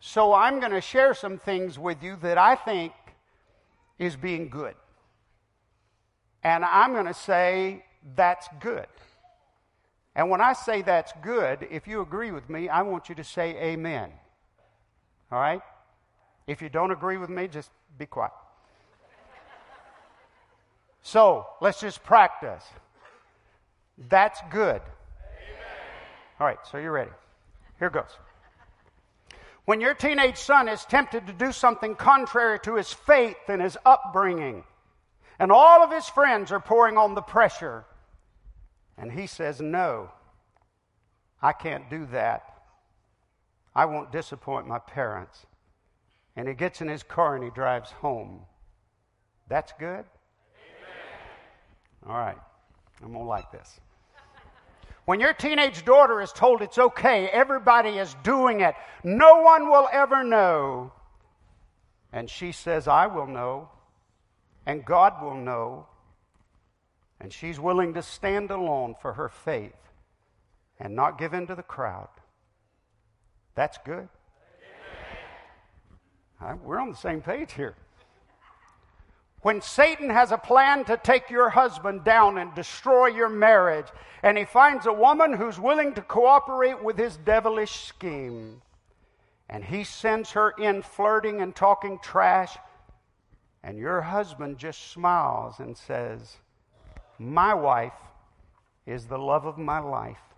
So 0.00 0.34
I'm 0.34 0.60
going 0.60 0.72
to 0.72 0.80
share 0.80 1.14
some 1.14 1.38
things 1.38 1.78
with 1.78 2.02
you 2.02 2.16
that 2.22 2.38
I 2.38 2.54
think 2.54 2.92
is 3.98 4.16
being 4.16 4.48
good. 4.48 4.74
And 6.42 6.64
I'm 6.64 6.92
going 6.92 7.06
to 7.06 7.14
say 7.14 7.84
that's 8.14 8.46
good. 8.60 8.86
And 10.14 10.30
when 10.30 10.40
I 10.40 10.52
say 10.52 10.82
that's 10.82 11.12
good, 11.22 11.66
if 11.70 11.86
you 11.86 12.00
agree 12.00 12.30
with 12.30 12.48
me, 12.48 12.68
I 12.68 12.82
want 12.82 13.08
you 13.08 13.14
to 13.16 13.24
say 13.24 13.56
amen. 13.56 14.10
All 15.30 15.40
right? 15.40 15.60
If 16.46 16.62
you 16.62 16.68
don't 16.68 16.90
agree 16.90 17.16
with 17.16 17.28
me, 17.28 17.48
just 17.48 17.70
be 17.98 18.06
quiet. 18.06 18.32
So 21.02 21.46
let's 21.60 21.80
just 21.80 22.02
practice. 22.02 22.64
That's 24.08 24.40
good. 24.50 24.80
Amen. 24.80 25.66
All 26.40 26.46
right, 26.46 26.58
so 26.70 26.78
you're 26.78 26.92
ready. 26.92 27.12
Here 27.78 27.90
goes. 27.90 28.10
When 29.66 29.80
your 29.80 29.94
teenage 29.94 30.38
son 30.38 30.68
is 30.68 30.84
tempted 30.84 31.26
to 31.26 31.32
do 31.32 31.50
something 31.50 31.96
contrary 31.96 32.60
to 32.60 32.76
his 32.76 32.92
faith 32.92 33.36
and 33.48 33.60
his 33.60 33.76
upbringing, 33.84 34.62
and 35.40 35.52
all 35.52 35.82
of 35.82 35.90
his 35.90 36.08
friends 36.08 36.52
are 36.52 36.60
pouring 36.60 36.96
on 36.96 37.14
the 37.14 37.20
pressure, 37.20 37.84
and 38.96 39.10
he 39.10 39.26
says, 39.26 39.60
No, 39.60 40.12
I 41.42 41.52
can't 41.52 41.90
do 41.90 42.06
that. 42.06 42.44
I 43.74 43.84
won't 43.86 44.12
disappoint 44.12 44.68
my 44.68 44.78
parents. 44.78 45.44
And 46.36 46.46
he 46.46 46.54
gets 46.54 46.80
in 46.80 46.88
his 46.88 47.02
car 47.02 47.34
and 47.34 47.42
he 47.42 47.50
drives 47.50 47.90
home. 47.90 48.42
That's 49.48 49.72
good? 49.78 50.04
Amen. 50.04 50.06
All 52.06 52.16
right. 52.16 52.38
I'm 53.02 53.12
going 53.12 53.24
to 53.24 53.28
like 53.28 53.50
this. 53.50 53.80
When 55.06 55.20
your 55.20 55.32
teenage 55.32 55.84
daughter 55.84 56.20
is 56.20 56.32
told 56.32 56.62
it's 56.62 56.78
okay, 56.78 57.28
everybody 57.28 57.90
is 57.90 58.14
doing 58.24 58.60
it, 58.60 58.74
no 59.04 59.40
one 59.40 59.70
will 59.70 59.88
ever 59.92 60.24
know. 60.24 60.92
And 62.12 62.28
she 62.28 62.50
says, 62.50 62.88
I 62.88 63.06
will 63.06 63.28
know, 63.28 63.68
and 64.66 64.84
God 64.84 65.22
will 65.22 65.36
know. 65.36 65.86
And 67.20 67.32
she's 67.32 67.60
willing 67.60 67.94
to 67.94 68.02
stand 68.02 68.50
alone 68.50 68.96
for 69.00 69.12
her 69.12 69.28
faith 69.28 69.76
and 70.80 70.96
not 70.96 71.18
give 71.18 71.34
in 71.34 71.46
to 71.46 71.54
the 71.54 71.62
crowd. 71.62 72.08
That's 73.54 73.78
good. 73.84 74.08
Right, 76.40 76.60
we're 76.62 76.80
on 76.80 76.90
the 76.90 76.96
same 76.96 77.22
page 77.22 77.52
here. 77.52 77.76
When 79.46 79.60
Satan 79.60 80.10
has 80.10 80.32
a 80.32 80.38
plan 80.38 80.84
to 80.86 80.96
take 80.96 81.30
your 81.30 81.50
husband 81.50 82.02
down 82.02 82.36
and 82.36 82.52
destroy 82.52 83.06
your 83.06 83.28
marriage, 83.28 83.86
and 84.24 84.36
he 84.36 84.44
finds 84.44 84.86
a 84.86 84.92
woman 84.92 85.32
who's 85.34 85.60
willing 85.60 85.94
to 85.94 86.02
cooperate 86.02 86.82
with 86.82 86.98
his 86.98 87.16
devilish 87.18 87.70
scheme, 87.70 88.60
and 89.48 89.62
he 89.62 89.84
sends 89.84 90.32
her 90.32 90.50
in 90.58 90.82
flirting 90.82 91.42
and 91.42 91.54
talking 91.54 92.00
trash, 92.02 92.58
and 93.62 93.78
your 93.78 94.00
husband 94.00 94.58
just 94.58 94.90
smiles 94.90 95.60
and 95.60 95.76
says, 95.76 96.38
My 97.20 97.54
wife 97.54 98.00
is 98.84 99.06
the 99.06 99.16
love 99.16 99.46
of 99.46 99.58
my 99.58 99.78
life, 99.78 100.34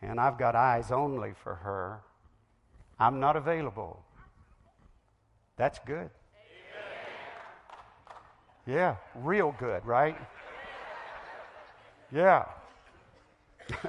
and 0.00 0.18
I've 0.18 0.38
got 0.38 0.56
eyes 0.56 0.90
only 0.90 1.34
for 1.34 1.56
her. 1.56 2.00
I'm 2.98 3.20
not 3.20 3.36
available. 3.36 4.02
That's 5.58 5.78
good. 5.80 6.08
Yeah, 8.68 8.96
real 9.14 9.54
good, 9.58 9.84
right? 9.86 10.14
Yeah. 12.12 12.44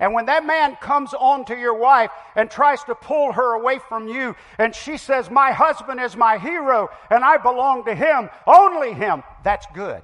and 0.00 0.12
when 0.12 0.26
that 0.26 0.44
man 0.44 0.74
comes 0.80 1.14
on 1.14 1.44
to 1.44 1.56
your 1.56 1.74
wife 1.74 2.10
and 2.34 2.50
tries 2.50 2.82
to 2.84 2.96
pull 2.96 3.30
her 3.30 3.54
away 3.54 3.78
from 3.78 4.08
you, 4.08 4.34
and 4.58 4.74
she 4.74 4.96
says, 4.96 5.30
My 5.30 5.52
husband 5.52 6.00
is 6.00 6.16
my 6.16 6.38
hero, 6.38 6.88
and 7.10 7.24
I 7.24 7.36
belong 7.36 7.84
to 7.84 7.94
him, 7.94 8.28
only 8.44 8.92
him, 8.92 9.22
that's 9.44 9.66
good. 9.72 10.02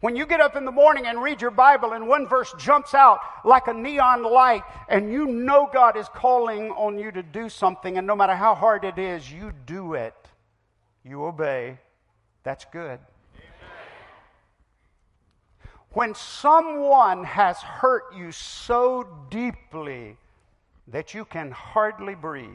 When 0.00 0.14
you 0.14 0.26
get 0.26 0.40
up 0.40 0.54
in 0.54 0.64
the 0.64 0.70
morning 0.70 1.06
and 1.06 1.20
read 1.20 1.42
your 1.42 1.50
Bible 1.50 1.92
and 1.92 2.06
one 2.06 2.28
verse 2.28 2.54
jumps 2.56 2.94
out 2.94 3.18
like 3.44 3.66
a 3.66 3.74
neon 3.74 4.22
light 4.22 4.62
and 4.88 5.12
you 5.12 5.26
know 5.26 5.68
God 5.72 5.96
is 5.96 6.08
calling 6.08 6.70
on 6.70 6.98
you 6.98 7.10
to 7.10 7.22
do 7.22 7.48
something 7.48 7.98
and 7.98 8.06
no 8.06 8.14
matter 8.14 8.36
how 8.36 8.54
hard 8.54 8.84
it 8.84 8.96
is, 8.96 9.30
you 9.30 9.52
do 9.66 9.94
it. 9.94 10.14
You 11.04 11.24
obey. 11.24 11.78
That's 12.44 12.64
good. 12.66 13.00
When 15.90 16.14
someone 16.14 17.24
has 17.24 17.56
hurt 17.58 18.14
you 18.14 18.30
so 18.30 19.08
deeply 19.30 20.16
that 20.86 21.12
you 21.12 21.24
can 21.24 21.50
hardly 21.50 22.14
breathe, 22.14 22.46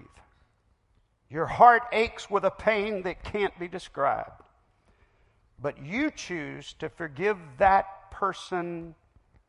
your 1.30 1.48
heart 1.48 1.84
aches 1.92 2.30
with 2.30 2.46
a 2.46 2.52
pain 2.52 3.02
that 3.02 3.24
can't 3.24 3.58
be 3.60 3.68
described 3.68 4.43
but 5.64 5.82
you 5.82 6.12
choose 6.12 6.74
to 6.74 6.90
forgive 6.90 7.38
that 7.58 8.12
person 8.12 8.94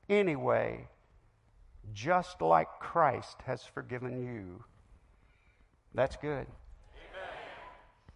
anyway, 0.08 0.86
just 1.92 2.40
like 2.40 2.68
Christ 2.78 3.36
has 3.46 3.64
forgiven 3.64 4.24
you. 4.24 4.62
That's 5.92 6.14
good. 6.16 6.46
Amen. 6.46 7.34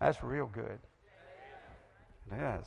That's 0.01 0.23
real 0.23 0.47
good. 0.47 0.79
It 2.31 2.61
is. 2.61 2.67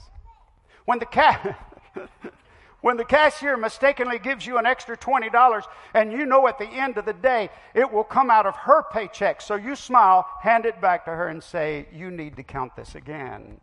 When 0.84 1.00
the 1.00 1.06
ca- 1.06 1.56
when 2.82 2.98
the 2.98 3.06
cashier 3.06 3.56
mistakenly 3.56 4.20
gives 4.20 4.46
you 4.46 4.58
an 4.58 4.66
extra 4.66 4.98
$20 4.98 5.64
and 5.94 6.12
you 6.12 6.26
know 6.26 6.46
at 6.50 6.58
the 6.58 6.68
end 6.68 6.98
of 6.98 7.06
the 7.06 7.14
day 7.14 7.50
it 7.74 7.90
will 7.90 8.04
come 8.04 8.30
out 8.30 8.46
of 8.46 8.56
her 8.58 8.84
paycheck, 8.92 9.40
so 9.40 9.56
you 9.56 9.78
smile, 9.78 10.28
hand 10.42 10.66
it 10.66 10.82
back 10.82 11.06
to 11.06 11.12
her, 11.12 11.30
and 11.30 11.42
say, 11.42 11.88
You 11.94 12.12
need 12.12 12.36
to 12.36 12.44
count 12.44 12.76
this 12.76 12.96
again. 12.96 13.62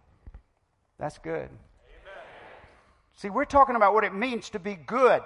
That's 0.98 1.18
good. 1.18 1.48
Amen. 1.48 1.50
See, 3.14 3.30
we're 3.30 3.44
talking 3.44 3.76
about 3.76 3.94
what 3.94 4.04
it 4.04 4.14
means 4.14 4.50
to 4.50 4.58
be 4.58 4.74
good. 4.74 5.22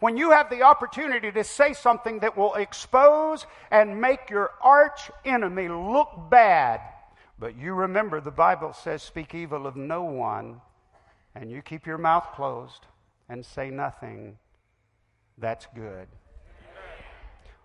When 0.00 0.16
you 0.16 0.32
have 0.32 0.50
the 0.50 0.62
opportunity 0.62 1.30
to 1.30 1.44
say 1.44 1.72
something 1.72 2.18
that 2.20 2.36
will 2.36 2.54
expose 2.54 3.46
and 3.70 4.00
make 4.00 4.30
your 4.30 4.50
arch 4.60 5.12
enemy 5.24 5.68
look 5.68 6.28
bad, 6.28 6.80
but 7.38 7.56
you 7.56 7.74
remember 7.74 8.20
the 8.20 8.32
Bible 8.32 8.72
says, 8.72 9.02
speak 9.02 9.34
evil 9.34 9.66
of 9.66 9.76
no 9.76 10.02
one, 10.02 10.60
and 11.36 11.50
you 11.50 11.62
keep 11.62 11.86
your 11.86 11.98
mouth 11.98 12.26
closed 12.34 12.86
and 13.28 13.46
say 13.46 13.70
nothing, 13.70 14.36
that's 15.38 15.66
good. 15.74 16.08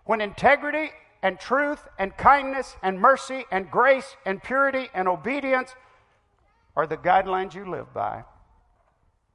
When 0.04 0.20
integrity 0.20 0.90
and 1.22 1.40
truth 1.40 1.88
and 1.98 2.16
kindness 2.16 2.76
and 2.82 3.00
mercy 3.00 3.44
and 3.50 3.68
grace 3.68 4.16
and 4.24 4.42
purity 4.42 4.88
and 4.94 5.08
obedience 5.08 5.74
are 6.78 6.86
the 6.86 6.96
guidelines 6.96 7.54
you 7.54 7.68
live 7.68 7.92
by, 7.92 8.22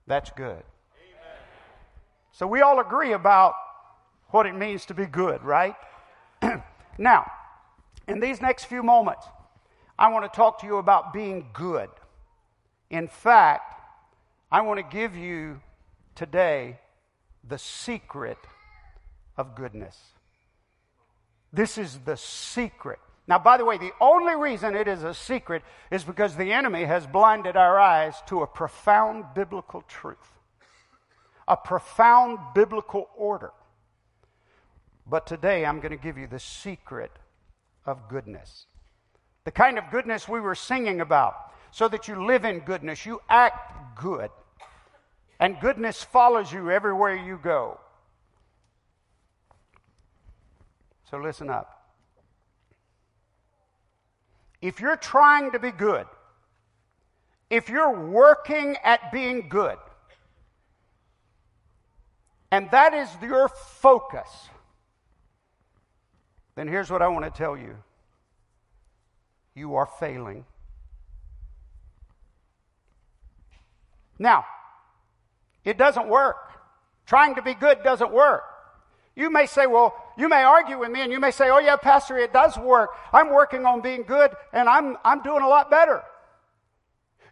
that's 0.08 0.32
good. 0.32 0.64
Amen. 0.64 1.42
So 2.32 2.48
we 2.48 2.62
all 2.62 2.80
agree 2.80 3.12
about 3.12 3.54
what 4.30 4.46
it 4.46 4.56
means 4.56 4.86
to 4.86 4.94
be 4.94 5.06
good, 5.06 5.44
right? 5.44 5.76
now, 6.98 7.30
in 8.08 8.22
these 8.22 8.42
next 8.42 8.64
few 8.66 8.82
moments, 8.82 9.28
I 10.00 10.10
want 10.10 10.24
to 10.24 10.34
talk 10.34 10.62
to 10.62 10.66
you 10.66 10.78
about 10.78 11.12
being 11.12 11.50
good. 11.52 11.90
In 12.90 13.10
fact, 13.10 13.76
I 14.50 14.62
want 14.62 14.78
to 14.80 14.98
give 14.98 15.14
you 15.14 15.60
today 16.16 16.80
the 17.46 17.58
secret 17.58 18.38
of 19.36 19.54
goodness. 19.54 20.00
This 21.52 21.78
is 21.78 22.00
the 22.06 22.16
secret 22.16 23.00
now, 23.28 23.40
by 23.40 23.58
the 23.58 23.64
way, 23.64 23.78
the 23.78 23.94
only 24.02 24.36
reason 24.36 24.76
it 24.76 24.88
is 24.88 25.04
a 25.04 25.14
secret 25.14 25.64
is 25.90 26.04
because 26.04 26.36
the 26.36 26.52
enemy 26.52 26.84
has 26.84 27.08
blinded 27.08 27.56
our 27.56 27.80
eyes 27.80 28.16
to 28.28 28.42
a 28.42 28.48
profound 28.48 29.26
biblical 29.34 29.82
truth, 29.84 30.18
a 31.48 31.56
profound 31.56 32.38
biblical 32.54 33.10
order. 33.16 33.52
But 35.08 35.26
today 35.26 35.66
I'm 35.66 35.80
going 35.80 35.92
to 35.92 36.04
give 36.04 36.18
you 36.18 36.28
the 36.28 36.40
secret 36.40 37.12
of 37.86 38.10
goodness. 38.10 38.66
The 39.46 39.52
kind 39.52 39.78
of 39.78 39.90
goodness 39.90 40.28
we 40.28 40.42
were 40.42 40.56
singing 40.56 41.00
about, 41.00 41.36
so 41.72 41.88
that 41.88 42.08
you 42.08 42.26
live 42.26 42.44
in 42.44 42.60
goodness, 42.60 43.06
you 43.06 43.22
act 43.30 44.00
good, 44.02 44.32
and 45.40 45.60
goodness 45.62 46.04
follows 46.04 46.52
you 46.52 46.72
everywhere 46.72 47.16
you 47.16 47.40
go. 47.42 47.80
So 51.10 51.18
listen 51.18 51.50
up. 51.50 51.83
If 54.64 54.80
you're 54.80 54.96
trying 54.96 55.52
to 55.52 55.60
be 55.60 55.72
good, 55.72 56.06
if 57.50 57.68
you're 57.68 58.00
working 58.00 58.78
at 58.82 59.12
being 59.12 59.50
good, 59.50 59.76
and 62.50 62.72
that 62.72 62.94
is 62.94 63.10
your 63.22 63.50
focus, 63.50 64.30
then 66.56 66.70
here's 66.70 66.90
what 66.90 67.02
I 67.02 67.10
want 67.10 67.26
to 67.26 67.32
tell 67.32 67.58
you 67.58 67.76
you 69.54 69.76
are 69.76 69.86
failing. 70.00 70.46
Now, 74.18 74.46
it 75.66 75.78
doesn't 75.78 76.08
work. 76.08 76.38
Trying 77.06 77.36
to 77.36 77.42
be 77.42 77.54
good 77.54 77.84
doesn't 77.84 78.14
work. 78.14 78.44
You 79.16 79.30
may 79.30 79.46
say, 79.46 79.68
well, 79.68 79.96
you 80.18 80.28
may 80.28 80.44
argue 80.44 80.80
with 80.80 80.92
me 80.92 81.02
and 81.02 81.12
you 81.12 81.20
may 81.20 81.32
say, 81.32 81.50
oh, 81.50 81.60
yeah, 81.60 81.76
Pastor, 81.76 82.18
it 82.18 82.34
does 82.34 82.58
work. 82.58 82.92
I'm 83.12 83.30
working 83.30 83.66
on 83.66 83.82
being 83.82 84.04
good 84.04 84.32
and 84.52 84.68
I'm, 84.68 84.98
I'm 85.04 85.22
doing 85.22 85.44
a 85.44 85.48
lot 85.48 85.70
better. 85.70 86.04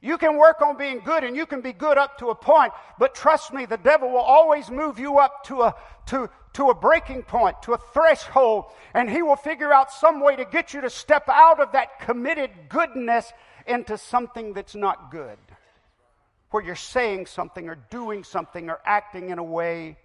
You 0.04 0.17
can 0.17 0.38
work 0.38 0.62
on 0.62 0.78
being 0.78 1.00
good 1.00 1.24
and 1.24 1.36
you 1.36 1.46
can 1.46 1.62
be 1.62 1.74
good 1.74 1.98
up 1.98 2.17
to 2.20 2.30
a 2.30 2.36
point, 2.36 2.74
but 2.98 3.13
trust 3.13 3.54
me, 3.54 3.65
the 3.65 3.78
devil 3.78 4.10
will 4.10 4.17
always 4.17 4.70
move 4.72 4.98
you 4.98 5.20
up 5.20 5.44
to 5.46 5.62
a, 5.62 5.76
to, 6.08 6.28
to 6.54 6.70
a 6.70 6.76
breaking 6.76 7.22
point, 7.22 7.62
to 7.63 7.74
a 7.74 7.78
threshold, 7.78 8.65
and 8.96 9.10
he 9.10 9.22
will 9.22 9.36
figure 9.36 9.72
out 9.72 9.91
some 9.91 10.20
way 10.20 10.36
to 10.36 10.46
get 10.46 10.74
you 10.74 10.82
to 10.82 10.89
step 10.89 11.30
out 11.30 11.60
of 11.60 11.72
that 11.74 12.00
committed 12.00 12.50
goodness 12.67 13.32
into 13.67 13.96
something 13.96 14.54
that's 14.54 14.74
not 14.74 15.12
good. 15.12 15.38
Where 16.50 16.63
you're 16.63 16.76
saying 16.76 17.28
something 17.28 17.70
or 17.70 17.76
doing 17.91 18.24
something 18.24 18.72
or 18.72 18.80
acting 18.84 19.30
in 19.30 19.38
a 19.38 19.44
way 19.44 19.98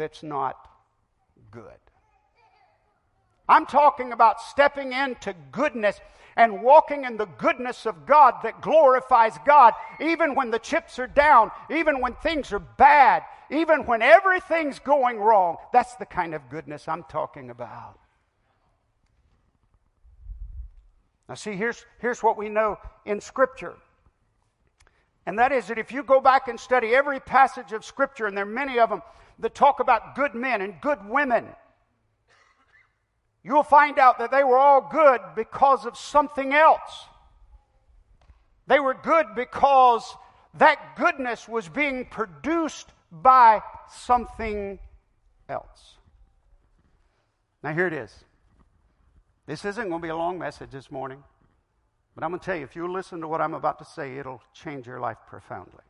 that's 0.00 0.22
not 0.22 0.68
good. 1.50 1.64
I'm 3.48 3.66
talking 3.66 4.12
about 4.12 4.40
stepping 4.40 4.92
into 4.92 5.34
goodness 5.52 6.00
and 6.36 6.62
walking 6.62 7.04
in 7.04 7.16
the 7.16 7.26
goodness 7.26 7.84
of 7.84 8.06
God 8.06 8.34
that 8.44 8.62
glorifies 8.62 9.34
God, 9.44 9.74
even 10.00 10.34
when 10.34 10.50
the 10.50 10.58
chips 10.58 10.98
are 10.98 11.06
down, 11.06 11.50
even 11.68 12.00
when 12.00 12.14
things 12.14 12.52
are 12.52 12.60
bad, 12.60 13.24
even 13.50 13.84
when 13.84 14.00
everything's 14.00 14.78
going 14.78 15.18
wrong. 15.18 15.56
That's 15.72 15.96
the 15.96 16.06
kind 16.06 16.34
of 16.34 16.48
goodness 16.48 16.86
I'm 16.88 17.04
talking 17.04 17.50
about. 17.50 17.98
Now, 21.28 21.34
see, 21.34 21.52
here's, 21.52 21.84
here's 22.00 22.22
what 22.22 22.38
we 22.38 22.48
know 22.48 22.78
in 23.04 23.20
Scripture. 23.20 23.74
And 25.26 25.38
that 25.38 25.52
is 25.52 25.66
that 25.68 25.78
if 25.78 25.92
you 25.92 26.02
go 26.02 26.20
back 26.20 26.48
and 26.48 26.58
study 26.58 26.94
every 26.94 27.20
passage 27.20 27.72
of 27.72 27.84
Scripture, 27.84 28.26
and 28.26 28.36
there 28.36 28.44
are 28.44 28.48
many 28.48 28.78
of 28.78 28.88
them, 28.88 29.02
that 29.40 29.54
talk 29.54 29.80
about 29.80 30.14
good 30.14 30.34
men 30.34 30.60
and 30.60 30.80
good 30.80 30.98
women, 31.08 31.46
you'll 33.42 33.62
find 33.62 33.98
out 33.98 34.18
that 34.18 34.30
they 34.30 34.44
were 34.44 34.58
all 34.58 34.88
good 34.92 35.20
because 35.34 35.86
of 35.86 35.96
something 35.96 36.52
else. 36.52 37.06
They 38.66 38.78
were 38.78 38.94
good 38.94 39.26
because 39.34 40.14
that 40.54 40.96
goodness 40.96 41.48
was 41.48 41.68
being 41.68 42.04
produced 42.04 42.88
by 43.10 43.62
something 43.88 44.78
else. 45.48 45.96
Now, 47.62 47.74
here 47.74 47.86
it 47.86 47.92
is. 47.92 48.24
This 49.46 49.64
isn't 49.64 49.88
going 49.88 50.00
to 50.00 50.06
be 50.06 50.10
a 50.10 50.16
long 50.16 50.38
message 50.38 50.70
this 50.70 50.90
morning, 50.90 51.22
but 52.14 52.22
I'm 52.22 52.30
going 52.30 52.40
to 52.40 52.44
tell 52.44 52.56
you 52.56 52.64
if 52.64 52.76
you 52.76 52.90
listen 52.90 53.20
to 53.20 53.28
what 53.28 53.40
I'm 53.40 53.54
about 53.54 53.78
to 53.80 53.84
say, 53.84 54.16
it'll 54.16 54.42
change 54.54 54.86
your 54.86 55.00
life 55.00 55.18
profoundly. 55.26 55.82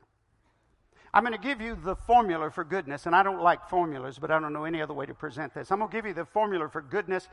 I'm 1.12 1.24
going 1.24 1.36
to 1.36 1.40
give 1.40 1.60
you 1.60 1.76
the 1.76 1.96
formula 1.96 2.50
for 2.50 2.62
goodness, 2.62 3.06
and 3.06 3.16
I 3.16 3.22
don't 3.22 3.42
like 3.42 3.68
formulas, 3.68 4.18
but 4.18 4.30
I 4.30 4.38
don't 4.38 4.52
know 4.52 4.64
any 4.64 4.80
other 4.80 4.94
way 4.94 5.06
to 5.06 5.14
present 5.14 5.54
this. 5.54 5.72
I'm 5.72 5.78
going 5.78 5.90
to 5.90 5.96
give 5.96 6.06
you 6.06 6.14
the 6.14 6.24
formula 6.24 6.68
for 6.68 6.82
goodness, 6.82 7.28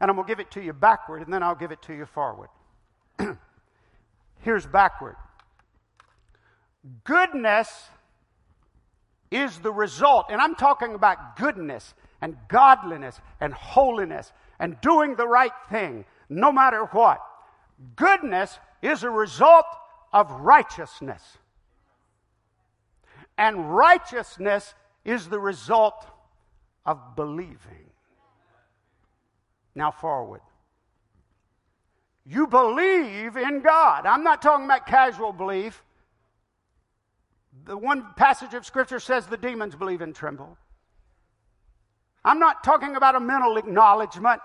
and 0.00 0.10
I'm 0.10 0.16
going 0.16 0.26
to 0.26 0.30
give 0.30 0.40
it 0.40 0.50
to 0.52 0.62
you 0.62 0.72
backward, 0.72 1.22
and 1.22 1.32
then 1.32 1.42
I'll 1.42 1.54
give 1.54 1.70
it 1.70 1.82
to 1.82 1.94
you 1.94 2.06
forward. 2.06 2.48
Here's 4.40 4.66
backward 4.66 5.16
goodness 7.04 7.68
is 9.30 9.58
the 9.58 9.72
result, 9.72 10.26
and 10.30 10.40
I'm 10.40 10.54
talking 10.54 10.94
about 10.94 11.36
goodness 11.36 11.94
and 12.20 12.36
godliness 12.48 13.20
and 13.40 13.52
holiness 13.52 14.32
and 14.58 14.80
doing 14.80 15.16
the 15.16 15.28
right 15.28 15.52
thing, 15.70 16.04
no 16.28 16.50
matter 16.50 16.84
what. 16.86 17.20
Goodness 17.94 18.58
is 18.82 19.02
a 19.02 19.10
result 19.10 19.66
of 20.12 20.30
righteousness. 20.30 21.22
And 23.38 23.74
righteousness 23.74 24.74
is 25.04 25.28
the 25.28 25.38
result 25.38 26.04
of 26.84 27.16
believing. 27.16 27.90
Now, 29.74 29.92
forward. 29.92 30.40
You 32.26 32.46
believe 32.46 33.36
in 33.36 33.60
God. 33.60 34.04
I'm 34.04 34.24
not 34.24 34.42
talking 34.42 34.66
about 34.66 34.86
casual 34.86 35.32
belief. 35.32 35.84
the 37.64 37.76
one 37.76 38.06
passage 38.16 38.54
of 38.54 38.66
Scripture 38.66 39.00
says 39.00 39.26
the 39.26 39.36
demons 39.36 39.74
believe 39.74 40.00
and 40.00 40.14
tremble. 40.14 40.56
I'm 42.24 42.38
not 42.38 42.64
talking 42.64 42.96
about 42.96 43.14
a 43.14 43.20
mental 43.20 43.56
acknowledgement. 43.56 44.40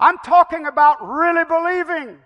I'm 0.00 0.18
talking 0.18 0.66
about 0.66 0.96
really 1.00 1.44
believing. 1.44 2.18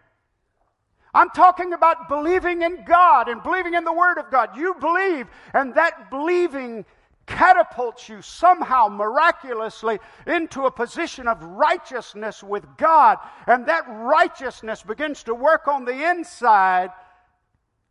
I'm 1.14 1.30
talking 1.30 1.72
about 1.72 2.08
believing 2.08 2.62
in 2.62 2.84
God 2.84 3.28
and 3.28 3.42
believing 3.42 3.74
in 3.74 3.84
the 3.84 3.92
Word 3.92 4.18
of 4.18 4.30
God. 4.30 4.56
You 4.56 4.74
believe, 4.74 5.26
and 5.54 5.74
that 5.74 6.10
believing 6.10 6.84
catapults 7.26 8.08
you 8.08 8.22
somehow 8.22 8.88
miraculously 8.88 9.98
into 10.26 10.64
a 10.64 10.70
position 10.70 11.28
of 11.28 11.42
righteousness 11.42 12.42
with 12.42 12.64
God. 12.76 13.18
And 13.46 13.66
that 13.66 13.84
righteousness 13.88 14.82
begins 14.82 15.22
to 15.24 15.34
work 15.34 15.68
on 15.68 15.84
the 15.84 16.10
inside. 16.10 16.90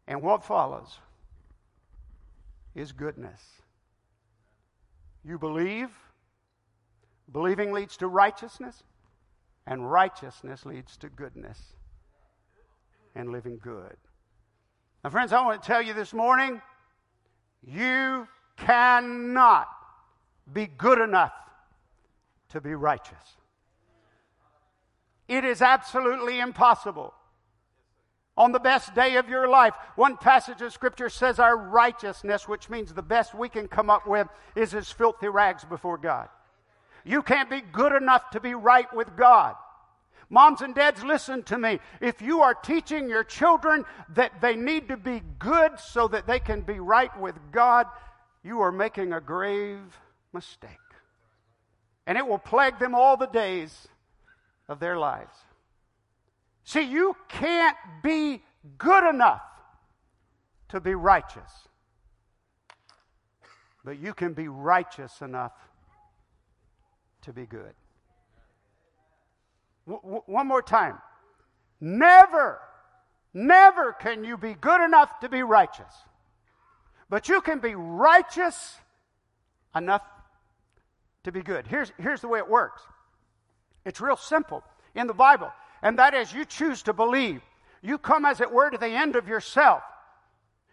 And 0.08 0.22
what 0.22 0.44
follows 0.44 0.98
is 2.76 2.92
goodness. 2.92 3.42
You 5.24 5.38
believe, 5.38 5.90
believing 7.32 7.74
leads 7.74 7.98
to 7.98 8.08
righteousness, 8.08 8.84
and 9.66 9.92
righteousness 9.92 10.66
leads 10.66 10.98
to 10.98 11.10
goodness 11.10 11.60
and 13.18 13.32
living 13.32 13.60
good. 13.62 13.98
Now, 15.04 15.10
friends, 15.10 15.34
I 15.34 15.44
want 15.44 15.62
to 15.62 15.68
tell 15.68 15.82
you 15.82 15.94
this 15.94 16.14
morning 16.14 16.62
you 17.66 18.28
cannot 18.56 19.68
be 20.52 20.68
good 20.68 21.00
enough 21.00 21.34
to 22.50 22.62
be 22.62 22.74
righteous. 22.76 23.38
It 25.28 25.44
is 25.44 25.62
absolutely 25.62 26.40
impossible. 26.40 27.14
On 28.38 28.52
the 28.52 28.60
best 28.60 28.94
day 28.94 29.16
of 29.16 29.28
your 29.28 29.50
life, 29.50 29.74
one 29.96 30.16
passage 30.16 30.62
of 30.62 30.72
Scripture 30.72 31.10
says 31.10 31.40
our 31.40 31.58
righteousness, 31.58 32.48
which 32.48 32.70
means 32.70 32.94
the 32.94 33.02
best 33.02 33.34
we 33.34 33.50
can 33.50 33.68
come 33.68 33.90
up 33.90 34.08
with, 34.08 34.28
is 34.56 34.76
as 34.76 34.92
filthy 34.92 35.28
rags 35.28 35.66
before 35.66 35.98
God. 35.98 36.30
You 37.04 37.24
can't 37.24 37.50
be 37.50 37.62
good 37.62 37.94
enough 37.94 38.30
to 38.32 38.40
be 38.40 38.54
right 38.54 38.94
with 38.94 39.18
God. 39.18 39.56
Moms 40.30 40.62
and 40.62 40.76
dads, 40.76 41.04
listen 41.04 41.44
to 41.44 41.58
me. 41.58 41.80
If 42.02 42.22
you 42.22 42.42
are 42.42 42.54
teaching 42.54 43.08
your 43.08 43.24
children 43.24 43.86
that 44.16 44.42
they 44.42 44.56
need 44.56 44.90
to 44.90 44.98
be 44.98 45.22
good 45.40 45.80
so 45.80 46.08
that 46.10 46.28
they 46.28 46.40
can 46.40 46.62
be 46.62 46.80
right 46.80 47.18
with 47.20 47.36
God, 47.52 47.88
you 48.44 48.60
are 48.60 48.72
making 48.72 49.14
a 49.14 49.22
grave 49.22 49.80
mistake. 50.34 50.72
And 52.06 52.18
it 52.18 52.28
will 52.28 52.40
plague 52.40 52.80
them 52.80 52.94
all 52.94 53.16
the 53.16 53.28
days 53.28 53.88
of 54.68 54.80
their 54.80 54.98
lives. 54.98 55.36
See, 56.64 56.82
you 56.82 57.16
can't 57.30 57.78
be 58.04 58.44
good 58.78 59.08
enough 59.10 59.42
to 60.70 60.82
be 60.82 60.94
righteous, 60.94 61.52
but 63.86 63.98
you 64.00 64.14
can 64.14 64.34
be 64.34 64.50
righteous 64.50 65.22
enough 65.22 65.54
to 67.22 67.32
be 67.32 67.46
good. 67.46 67.74
W- 69.88 70.22
one 70.26 70.48
more 70.48 70.62
time. 70.62 70.98
Never, 71.80 72.60
never 73.34 73.94
can 73.94 74.24
you 74.24 74.38
be 74.38 74.54
good 74.54 74.84
enough 74.84 75.20
to 75.22 75.30
be 75.30 75.44
righteous. 75.44 75.94
But 77.10 77.30
you 77.30 77.42
can 77.42 77.60
be 77.60 77.76
righteous 77.76 78.76
enough 79.76 80.04
to 81.24 81.32
be 81.32 81.42
good. 81.42 81.68
Here's, 81.68 81.92
here's 82.00 82.22
the 82.22 82.28
way 82.28 82.40
it 82.40 82.50
works 82.50 82.82
it's 83.86 84.02
real 84.02 84.18
simple 84.18 84.64
in 84.96 85.08
the 85.08 85.14
Bible, 85.14 85.52
and 85.82 85.98
that 86.00 86.14
is 86.14 86.34
you 86.34 86.44
choose 86.44 86.84
to 86.84 86.94
believe. 86.94 87.42
You 87.82 87.98
come, 87.98 88.26
as 88.26 88.42
it 88.42 88.52
were, 88.52 88.70
to 88.70 88.78
the 88.78 88.88
end 88.88 89.16
of 89.16 89.28
yourself. 89.28 89.84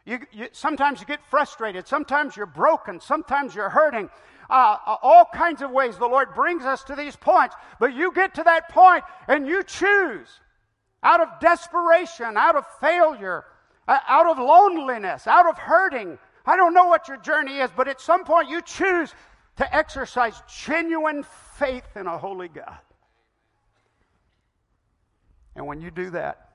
You, 0.05 0.19
you, 0.33 0.49
sometimes 0.53 1.01
you 1.01 1.07
get 1.07 1.25
frustrated. 1.31 1.87
Sometimes 1.87 2.37
you're 2.37 2.47
broken. 2.47 3.01
Sometimes 3.01 3.55
you're 3.55 3.71
hurting. 3.71 4.11
Uh, 4.51 4.77
uh, 4.87 4.97
all 5.03 5.25
kinds 5.33 5.63
of 5.63 5.71
ways 5.71 5.97
the 5.97 6.07
Lord 6.07 6.35
brings 6.35 6.65
us 6.65 6.85
to 6.85 6.95
these 6.95 7.17
points. 7.17 7.55
But 7.81 7.95
you 7.95 8.13
get 8.13 8.35
to 8.35 8.43
that 8.45 8.69
point 8.69 9.05
and 9.29 9.47
you 9.47 9.63
choose 9.63 10.29
out 11.03 11.21
of 11.21 11.29
desperation, 11.41 12.37
out 12.37 12.57
of 12.57 12.65
failure, 12.81 13.45
uh, 13.89 13.99
out 14.09 14.27
of 14.27 14.39
loneliness, 14.39 15.27
out 15.27 15.49
of 15.49 15.59
hurting. 15.59 16.19
I 16.47 16.57
don't 16.57 16.75
know 16.75 16.87
what 16.87 17.09
your 17.09 17.19
journey 17.19 17.59
is, 17.59 17.71
but 17.77 17.89
at 17.89 18.01
some 18.01 18.25
point 18.25 18.49
you 18.49 18.61
choose 18.63 19.15
to 19.57 19.75
exercise 19.75 20.43
genuine 20.65 21.25
faith 21.57 21.87
in 21.97 22.07
a 22.07 22.19
holy 22.19 22.49
God. 22.49 22.79
And 25.57 25.67
when 25.67 25.81
you 25.81 25.91
do 25.91 26.11
that, 26.11 26.49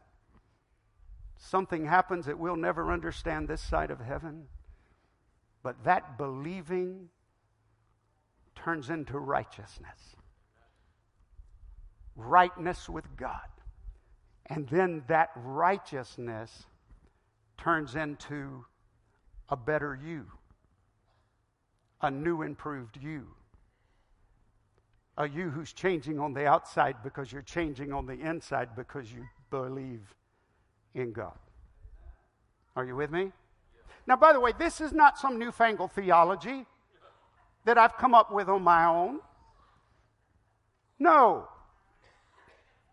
something 1.37 1.85
happens 1.85 2.25
that 2.25 2.37
we'll 2.37 2.57
never 2.57 2.91
understand 2.91 3.47
this 3.47 3.61
side 3.61 3.91
of 3.91 3.99
heaven. 3.99 4.45
But 5.63 5.83
that 5.85 6.17
believing 6.17 7.09
turns 8.63 8.89
into 8.89 9.17
righteousness, 9.17 10.15
rightness 12.15 12.89
with 12.89 13.05
God. 13.15 13.39
And 14.47 14.67
then 14.69 15.03
that 15.07 15.29
righteousness 15.35 16.65
turns 17.57 17.95
into 17.95 18.65
a 19.49 19.55
better 19.55 19.97
you, 20.03 20.25
a 22.01 22.09
new, 22.09 22.41
improved 22.41 22.97
you, 23.01 23.27
a 25.17 25.27
you 25.27 25.49
who's 25.49 25.73
changing 25.73 26.19
on 26.19 26.33
the 26.33 26.47
outside 26.47 26.95
because 27.03 27.31
you're 27.31 27.41
changing 27.41 27.93
on 27.93 28.05
the 28.05 28.19
inside 28.19 28.69
because 28.75 29.11
you 29.11 29.25
believe 29.51 30.15
in 30.95 31.11
God. 31.11 31.37
Are 32.75 32.85
you 32.85 32.95
with 32.95 33.11
me? 33.11 33.31
Now, 34.07 34.15
by 34.15 34.33
the 34.33 34.39
way, 34.39 34.53
this 34.57 34.81
is 34.81 34.93
not 34.93 35.17
some 35.17 35.37
newfangled 35.37 35.91
theology 35.91 36.65
that 37.65 37.77
I've 37.77 37.97
come 37.97 38.13
up 38.13 38.31
with 38.31 38.49
on 38.49 38.63
my 38.63 38.85
own. 38.85 39.19
No. 40.97 41.47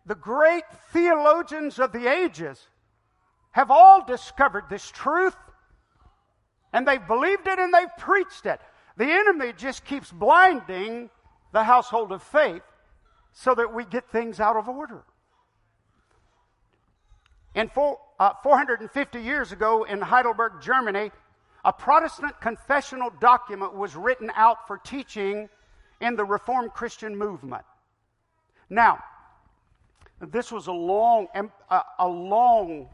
The 0.05 0.15
great 0.15 0.63
theologians 0.93 1.79
of 1.79 1.91
the 1.91 2.07
ages 2.07 2.67
have 3.51 3.71
all 3.71 4.05
discovered 4.05 4.65
this 4.69 4.89
truth 4.89 5.35
and 6.73 6.87
they've 6.87 7.05
believed 7.05 7.47
it 7.47 7.59
and 7.59 7.73
they've 7.73 7.95
preached 7.97 8.45
it. 8.45 8.61
The 8.97 9.05
enemy 9.05 9.53
just 9.55 9.85
keeps 9.85 10.11
blinding 10.11 11.09
the 11.51 11.63
household 11.63 12.11
of 12.11 12.23
faith 12.23 12.61
so 13.33 13.53
that 13.55 13.73
we 13.73 13.85
get 13.85 14.09
things 14.11 14.39
out 14.39 14.55
of 14.55 14.67
order. 14.67 15.03
Four, 17.73 17.99
uh, 18.19 18.33
450 18.43 19.19
years 19.19 19.51
ago 19.51 19.83
in 19.83 20.01
Heidelberg, 20.01 20.61
Germany, 20.61 21.11
a 21.67 21.73
Protestant 21.73 22.39
confessional 22.39 23.11
document 23.19 23.75
was 23.75 23.97
written 23.97 24.31
out 24.35 24.65
for 24.67 24.77
teaching 24.77 25.49
in 25.99 26.15
the 26.15 26.23
Reformed 26.23 26.71
Christian 26.73 27.13
movement. 27.13 27.65
Now, 28.69 29.03
this 30.21 30.49
was 30.49 30.67
a 30.67 30.71
long, 30.71 31.27
a 31.99 32.07
long 32.07 32.87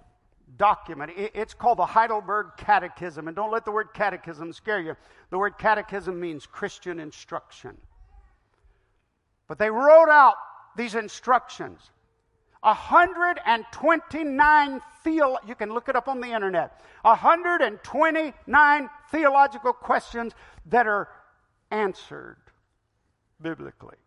document. 0.58 1.12
It's 1.16 1.54
called 1.54 1.78
the 1.78 1.86
Heidelberg 1.86 2.48
Catechism. 2.58 3.28
And 3.28 3.36
don't 3.36 3.52
let 3.52 3.64
the 3.64 3.72
word 3.72 3.90
catechism 3.94 4.52
scare 4.52 4.82
you. 4.82 4.96
The 5.30 5.38
word 5.38 5.60
catechism 5.60 6.20
means 6.20 6.48
Christian 6.48 7.00
instruction. 7.00 7.78
But 9.48 9.60
they 9.60 9.70
wrote 9.70 10.10
out 10.10 10.36
these 10.76 10.96
instructions. 10.96 11.92
129 12.64 14.82
theo- 15.04 15.38
you 15.46 15.56
can 15.56 15.74
look 15.74 15.90
it 15.90 15.96
up 15.96 16.08
on 16.08 16.22
the 16.22 16.32
internet. 16.32 16.82
129 17.02 18.90
theological 19.12 19.74
questions 19.74 20.34
that 20.68 20.88
are 20.88 21.10
answered 21.72 22.38
biblically. 23.42 23.98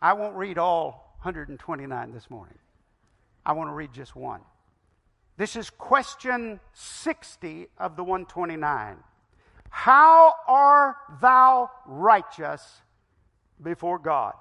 I 0.00 0.14
won't 0.14 0.34
read 0.34 0.58
all 0.58 1.16
129 1.22 2.12
this 2.12 2.28
morning. 2.28 2.58
I 3.46 3.52
want 3.52 3.70
to 3.70 3.74
read 3.74 3.92
just 3.92 4.16
one. 4.16 4.40
This 5.36 5.54
is 5.54 5.70
question 5.70 6.58
60 6.72 7.68
of 7.78 7.94
the 7.96 8.02
129. 8.02 8.96
How 9.70 10.34
are 10.48 10.96
thou 11.20 11.70
righteous 11.86 12.82
before 13.62 13.98
God? 13.98 14.34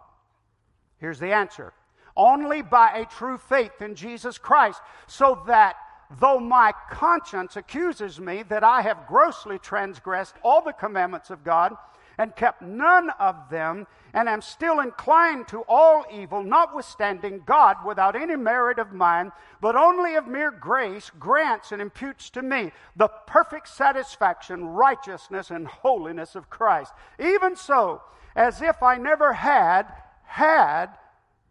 Here's 0.97 1.19
the 1.19 1.33
answer 1.33 1.73
only 2.15 2.61
by 2.61 2.91
a 2.91 3.05
true 3.05 3.37
faith 3.37 3.81
in 3.81 3.95
Jesus 3.95 4.37
Christ, 4.37 4.81
so 5.07 5.41
that 5.47 5.75
though 6.19 6.39
my 6.39 6.73
conscience 6.89 7.55
accuses 7.55 8.19
me 8.19 8.43
that 8.43 8.63
I 8.63 8.81
have 8.81 9.07
grossly 9.07 9.59
transgressed 9.59 10.35
all 10.43 10.61
the 10.61 10.73
commandments 10.73 11.29
of 11.29 11.43
God 11.43 11.75
and 12.17 12.35
kept 12.35 12.61
none 12.61 13.09
of 13.19 13.49
them, 13.49 13.87
and 14.13 14.27
am 14.27 14.41
still 14.41 14.79
inclined 14.81 15.47
to 15.47 15.63
all 15.67 16.05
evil, 16.13 16.43
notwithstanding 16.43 17.41
God, 17.45 17.77
without 17.85 18.15
any 18.15 18.35
merit 18.35 18.77
of 18.77 18.91
mine, 18.91 19.31
but 19.61 19.75
only 19.75 20.15
of 20.15 20.27
mere 20.27 20.51
grace, 20.51 21.09
grants 21.17 21.71
and 21.71 21.81
imputes 21.81 22.29
to 22.31 22.41
me 22.41 22.71
the 22.95 23.07
perfect 23.25 23.69
satisfaction, 23.69 24.65
righteousness, 24.65 25.49
and 25.49 25.65
holiness 25.65 26.35
of 26.35 26.49
Christ. 26.49 26.93
Even 27.17 27.55
so, 27.55 28.01
as 28.35 28.61
if 28.61 28.83
I 28.83 28.97
never 28.97 29.33
had, 29.33 29.91
had, 30.25 30.87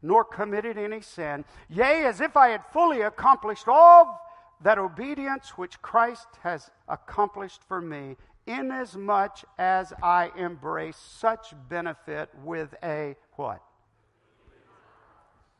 nor 0.03 0.25
committed 0.25 0.79
any 0.79 1.01
sin. 1.01 1.45
Yea, 1.69 2.05
as 2.05 2.21
if 2.21 2.37
I 2.37 2.49
had 2.49 2.65
fully 2.73 3.03
accomplished 3.03 3.69
all 3.69 4.21
that 4.63 4.79
obedience 4.79 5.57
which 5.57 5.81
Christ 5.83 6.27
has 6.43 6.71
accomplished 6.89 7.63
for 7.67 7.81
me, 7.81 8.17
inasmuch 8.47 9.39
as 9.59 9.93
I 10.03 10.31
embrace 10.37 10.97
such 10.97 11.55
benefit 11.69 12.31
with 12.45 12.75
a 12.83 13.17
what? 13.37 13.63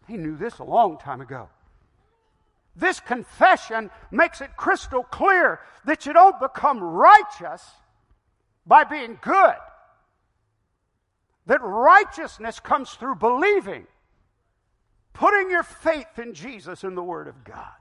He 0.07 0.17
knew 0.17 0.37
this 0.37 0.59
a 0.59 0.65
long 0.65 0.99
time 0.99 1.21
ago. 1.21 1.49
This 2.77 3.01
confession 3.01 3.91
makes 4.11 4.41
it 4.41 4.57
crystal 4.57 5.03
clear 5.03 5.61
that 5.85 6.07
you 6.07 6.13
don't 6.13 6.41
become 6.41 6.83
righteous 6.83 7.65
by 8.67 8.85
being 8.85 9.19
good. 9.21 9.55
That 11.47 11.61
righteousness 11.63 12.61
comes 12.61 12.91
through 12.93 13.17
believing, 13.17 13.87
putting 15.13 15.51
your 15.51 15.63
faith 15.63 16.19
in 16.19 16.35
Jesus 16.35 16.85
and 16.85 16.97
the 16.97 17.03
Word 17.03 17.29
of 17.29 17.45
God. 17.45 17.73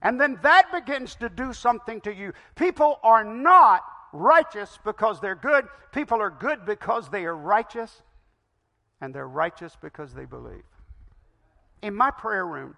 And 0.00 0.20
then 0.20 0.38
that 0.42 0.72
begins 0.72 1.14
to 1.16 1.28
do 1.28 1.52
something 1.52 2.00
to 2.02 2.12
you. 2.12 2.32
People 2.56 2.98
are 3.02 3.24
not 3.24 3.82
righteous 4.12 4.78
because 4.84 5.20
they're 5.20 5.34
good, 5.34 5.66
people 5.92 6.20
are 6.20 6.30
good 6.30 6.66
because 6.66 7.08
they 7.08 7.24
are 7.24 7.36
righteous, 7.36 8.02
and 9.00 9.14
they're 9.14 9.28
righteous 9.28 9.76
because 9.80 10.12
they 10.12 10.24
believe. 10.24 10.64
In 11.82 11.94
my 11.94 12.10
prayer 12.10 12.46
room, 12.46 12.76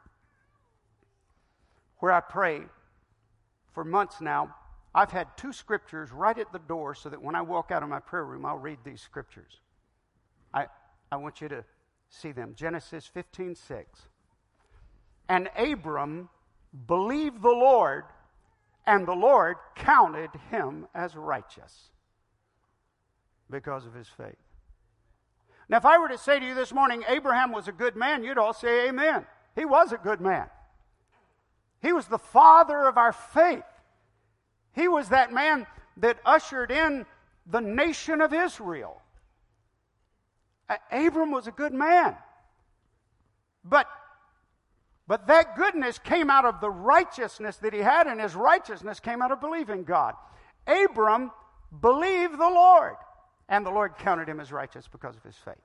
where 1.98 2.12
I 2.12 2.20
pray 2.20 2.62
for 3.72 3.84
months 3.84 4.20
now, 4.20 4.54
I've 4.94 5.10
had 5.10 5.36
two 5.36 5.52
scriptures 5.52 6.12
right 6.12 6.38
at 6.38 6.52
the 6.52 6.60
door 6.60 6.94
so 6.94 7.08
that 7.08 7.20
when 7.20 7.34
I 7.34 7.42
walk 7.42 7.70
out 7.72 7.82
of 7.82 7.88
my 7.88 7.98
prayer 7.98 8.24
room, 8.24 8.46
I'll 8.46 8.58
read 8.58 8.78
these 8.84 9.00
scriptures. 9.00 9.60
I, 10.52 10.66
I 11.10 11.16
want 11.16 11.40
you 11.40 11.48
to 11.48 11.64
see 12.14 12.32
them. 12.32 12.54
Genesis 12.56 13.06
15 13.06 13.54
6. 13.54 14.02
And 15.28 15.48
Abram 15.56 16.28
believed 16.86 17.42
the 17.42 17.48
Lord, 17.48 18.04
and 18.86 19.06
the 19.06 19.14
Lord 19.14 19.56
counted 19.74 20.30
him 20.50 20.86
as 20.94 21.16
righteous 21.16 21.90
because 23.50 23.86
of 23.86 23.94
his 23.94 24.08
faith. 24.08 24.36
Now, 25.68 25.78
if 25.78 25.86
I 25.86 25.98
were 25.98 26.08
to 26.08 26.18
say 26.18 26.38
to 26.38 26.46
you 26.46 26.54
this 26.54 26.72
morning, 26.72 27.04
Abraham 27.08 27.52
was 27.52 27.68
a 27.68 27.72
good 27.72 27.96
man, 27.96 28.22
you'd 28.22 28.38
all 28.38 28.52
say 28.52 28.88
amen. 28.88 29.26
He 29.54 29.64
was 29.64 29.92
a 29.92 29.96
good 29.96 30.20
man. 30.20 30.46
He 31.80 31.92
was 31.92 32.06
the 32.06 32.18
father 32.18 32.86
of 32.86 32.98
our 32.98 33.12
faith. 33.12 33.64
He 34.72 34.88
was 34.88 35.08
that 35.10 35.32
man 35.32 35.66
that 35.98 36.18
ushered 36.26 36.70
in 36.70 37.06
the 37.46 37.60
nation 37.60 38.20
of 38.20 38.32
Israel. 38.32 39.00
Abram 40.90 41.30
was 41.30 41.46
a 41.46 41.52
good 41.52 41.72
man. 41.72 42.16
But 43.64 43.86
but 45.06 45.26
that 45.26 45.56
goodness 45.56 45.98
came 45.98 46.30
out 46.30 46.46
of 46.46 46.60
the 46.60 46.70
righteousness 46.70 47.58
that 47.58 47.74
he 47.74 47.80
had, 47.80 48.06
and 48.06 48.20
his 48.20 48.34
righteousness 48.34 49.00
came 49.00 49.20
out 49.20 49.32
of 49.32 49.40
believing 49.40 49.84
God. 49.84 50.14
Abram 50.66 51.30
believed 51.80 52.34
the 52.34 52.48
Lord, 52.48 52.96
and 53.48 53.66
the 53.66 53.70
Lord 53.70 53.98
counted 53.98 54.28
him 54.28 54.40
as 54.40 54.50
righteous 54.50 54.88
because 54.88 55.14
of 55.16 55.22
his 55.22 55.36
faith. 55.36 55.56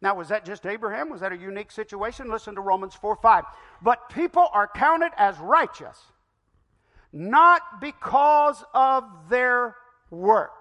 Now, 0.00 0.14
was 0.14 0.28
that 0.28 0.44
just 0.44 0.66
Abraham? 0.66 1.08
Was 1.08 1.22
that 1.22 1.32
a 1.32 1.36
unique 1.36 1.70
situation? 1.70 2.30
Listen 2.30 2.54
to 2.54 2.60
Romans 2.60 2.94
4 2.94 3.16
5. 3.16 3.44
But 3.82 4.10
people 4.10 4.46
are 4.52 4.68
counted 4.68 5.12
as 5.16 5.38
righteous, 5.38 5.98
not 7.12 7.80
because 7.80 8.62
of 8.74 9.04
their 9.30 9.74
work. 10.10 10.52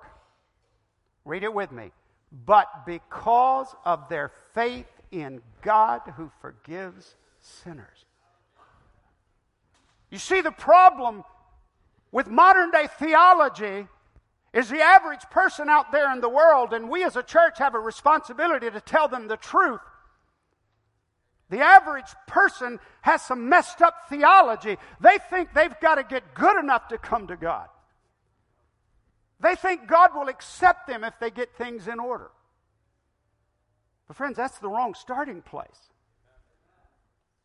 Read 1.26 1.44
it 1.44 1.54
with 1.54 1.72
me. 1.72 1.92
But 2.32 2.86
because 2.86 3.74
of 3.86 4.10
their 4.10 4.32
faith 4.54 4.88
in 5.12 5.42
God 5.62 6.02
who 6.16 6.32
forgives 6.42 7.16
sinners. 7.40 8.06
You 10.10 10.18
see, 10.18 10.42
the 10.42 10.52
problem 10.52 11.24
with 12.12 12.28
modern 12.28 12.72
day 12.72 12.88
theology 13.00 13.88
is 14.54 14.70
the 14.70 14.82
average 14.82 15.24
person 15.30 15.70
out 15.70 15.92
there 15.92 16.12
in 16.13 16.22
the 16.22 16.30
world, 16.30 16.74
and 16.74 16.90
we 16.90 17.04
as 17.04 17.16
a 17.16 17.24
church 17.24 17.60
have 17.60 17.76
a 17.76 17.80
responsibility 17.80 18.70
to 18.70 18.82
tell 18.82 19.08
them 19.08 19.28
the 19.28 19.38
truth. 19.38 19.82
The 21.50 21.60
average 21.60 22.13
person 22.28 22.80
has 23.02 23.22
some 23.22 23.50
messed 23.50 23.82
up 23.82 24.10
theology. 24.10 24.78
They 25.00 25.18
think 25.30 25.54
they've 25.54 25.80
got 25.82 25.96
to 25.96 26.04
get 26.04 26.34
good 26.34 26.60
enough 26.60 26.88
to 26.90 26.98
come 26.98 27.28
to 27.28 27.38
God. 27.38 27.68
They 29.39 29.56
think 29.56 29.88
God 29.88 30.12
will 30.15 30.30
accept 30.30 30.88
them 30.88 31.04
if 31.04 31.13
they 31.19 31.30
get 31.30 31.56
things 31.56 31.88
in 31.88 32.00
order. 32.00 32.32
But, 34.08 34.17
friends, 34.17 34.38
that's 34.38 34.58
the 34.60 34.69
wrong 34.69 34.93
starting 34.93 35.41
place. 35.41 35.91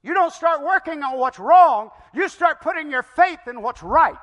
You 0.02 0.14
don't 0.14 0.32
start 0.32 0.64
working 0.64 1.02
on 1.02 1.18
what's 1.18 1.38
wrong, 1.38 1.90
you 2.12 2.28
start 2.28 2.60
putting 2.60 2.90
your 2.90 3.02
faith 3.02 3.40
in 3.46 3.62
what's 3.62 3.82
right. 3.82 4.16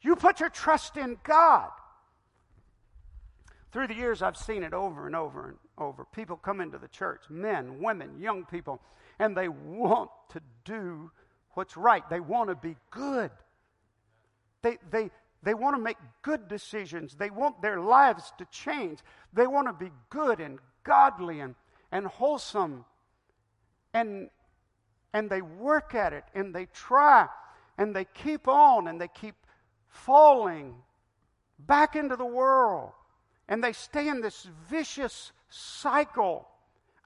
You 0.00 0.16
put 0.16 0.40
your 0.40 0.50
trust 0.50 0.96
in 0.96 1.18
God. 1.24 1.70
Through 3.72 3.88
the 3.88 3.94
years, 3.94 4.22
I've 4.22 4.36
seen 4.36 4.62
it 4.62 4.72
over 4.72 5.06
and 5.06 5.16
over 5.16 5.48
and 5.48 5.56
over. 5.76 6.06
People 6.06 6.36
come 6.36 6.60
into 6.60 6.78
the 6.78 6.88
church, 6.88 7.24
men, 7.28 7.82
women, 7.82 8.18
young 8.18 8.44
people, 8.44 8.80
and 9.18 9.36
they 9.36 9.48
want 9.48 10.10
to 10.30 10.40
do 10.64 11.10
what's 11.52 11.76
right. 11.76 12.08
They 12.08 12.20
want 12.20 12.50
to 12.50 12.54
be 12.54 12.76
good. 12.90 13.30
They, 14.62 14.78
they, 14.90 15.10
they 15.46 15.54
want 15.54 15.76
to 15.76 15.80
make 15.80 15.96
good 16.22 16.48
decisions. 16.48 17.14
They 17.14 17.30
want 17.30 17.62
their 17.62 17.78
lives 17.78 18.32
to 18.38 18.44
change. 18.46 18.98
They 19.32 19.46
want 19.46 19.68
to 19.68 19.72
be 19.72 19.92
good 20.10 20.40
and 20.40 20.58
godly 20.82 21.38
and, 21.38 21.54
and 21.92 22.06
wholesome 22.06 22.84
and 23.94 24.28
and 25.12 25.30
they 25.30 25.40
work 25.40 25.94
at 25.94 26.12
it 26.12 26.24
and 26.34 26.52
they 26.52 26.66
try 26.66 27.28
and 27.78 27.94
they 27.94 28.04
keep 28.04 28.48
on 28.48 28.88
and 28.88 29.00
they 29.00 29.08
keep 29.08 29.36
falling 29.88 30.74
back 31.60 31.94
into 31.94 32.16
the 32.16 32.26
world 32.26 32.90
and 33.48 33.62
they 33.62 33.72
stay 33.72 34.08
in 34.08 34.20
this 34.20 34.48
vicious 34.68 35.30
cycle 35.48 36.48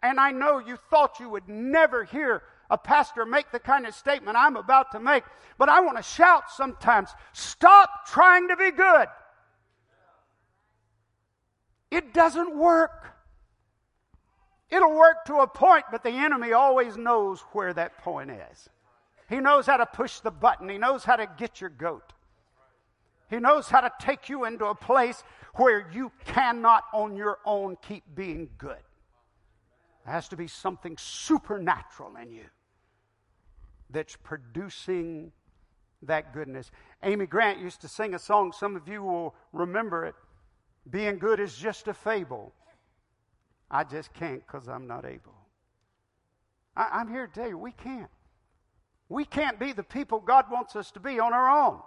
and 0.03 0.19
I 0.19 0.33
know 0.33 0.59
you 0.59 0.79
thought 0.89 1.21
you 1.21 1.29
would 1.29 1.47
never 1.47 2.05
hear 2.05 2.43
a 2.71 2.79
pastor 2.79 3.27
make 3.27 3.51
the 3.51 3.59
kind 3.59 3.87
of 3.87 3.95
statement 3.95 4.37
I'm 4.37 4.57
about 4.57 4.93
to 4.93 5.01
make, 5.01 5.25
but 5.59 5.69
I 5.69 5.81
want 5.81 5.97
to 5.97 6.03
shout 6.03 6.45
sometimes 6.51 7.11
stop 7.33 8.07
trying 8.07 8.49
to 8.49 8.57
be 8.57 8.71
good. 8.71 9.09
It 11.91 12.15
doesn't 12.15 12.57
work. 12.57 13.09
It'll 14.71 14.95
work 14.95 15.25
to 15.27 15.39
a 15.39 15.49
point, 15.49 15.87
but 15.91 16.05
the 16.05 16.11
enemy 16.11 16.53
always 16.53 16.97
knows 16.97 17.41
where 17.53 17.73
that 17.75 17.99
point 17.99 18.31
is. 18.31 18.69
He 19.29 19.41
knows 19.41 19.67
how 19.67 19.77
to 19.77 19.87
push 19.87 20.21
the 20.21 20.31
button, 20.31 20.69
he 20.69 20.79
knows 20.79 21.05
how 21.05 21.17
to 21.17 21.29
get 21.37 21.61
your 21.61 21.71
goat. 21.71 22.13
He 23.29 23.39
knows 23.39 23.69
how 23.69 23.81
to 23.81 23.93
take 24.01 24.29
you 24.29 24.45
into 24.45 24.67
a 24.67 24.75
place 24.75 25.23
where 25.55 25.89
you 25.93 26.11
cannot 26.25 26.83
on 26.93 27.17
your 27.17 27.39
own 27.45 27.77
keep 27.81 28.03
being 28.15 28.49
good. 28.59 28.83
There 30.05 30.15
has 30.15 30.29
to 30.29 30.37
be 30.37 30.49
something 30.49 30.97
supernatural 30.99 32.17
in 32.17 32.33
you 32.33 32.47
that's 33.93 34.17
producing 34.17 35.33
that 36.03 36.33
goodness. 36.33 36.71
Amy 37.03 37.27
Grant 37.27 37.61
used 37.61 37.81
to 37.83 37.89
sing 37.89 38.15
a 38.15 38.19
song, 38.19 38.53
some 38.53 38.77
of 38.77 38.89
you 38.89 39.03
will 39.03 39.35
remember 39.53 40.07
it. 40.07 40.15
Being 40.89 41.19
good 41.19 41.41
is 41.41 41.57
just 41.57 41.89
a 41.89 41.95
fable. 41.95 42.53
I 43.71 43.85
just 43.85 44.13
can't 44.15 44.45
because 44.47 44.69
I'm 44.69 44.87
not 44.87 45.05
able. 45.05 45.35
I, 46.77 47.01
am 47.01 47.09
here 47.09 47.27
to 47.27 47.33
tell 47.33 47.49
you, 47.49 47.59
we 47.59 47.73
can't. 47.73 48.11
We 49.09 49.25
can't 49.25 49.59
be 49.59 49.73
the 49.73 49.83
people 49.83 50.21
God 50.21 50.47
wants 50.51 50.77
us 50.77 50.91
to 50.93 51.01
be 51.01 51.21
on 51.21 51.33
our 51.33 51.67
own. 51.67 51.81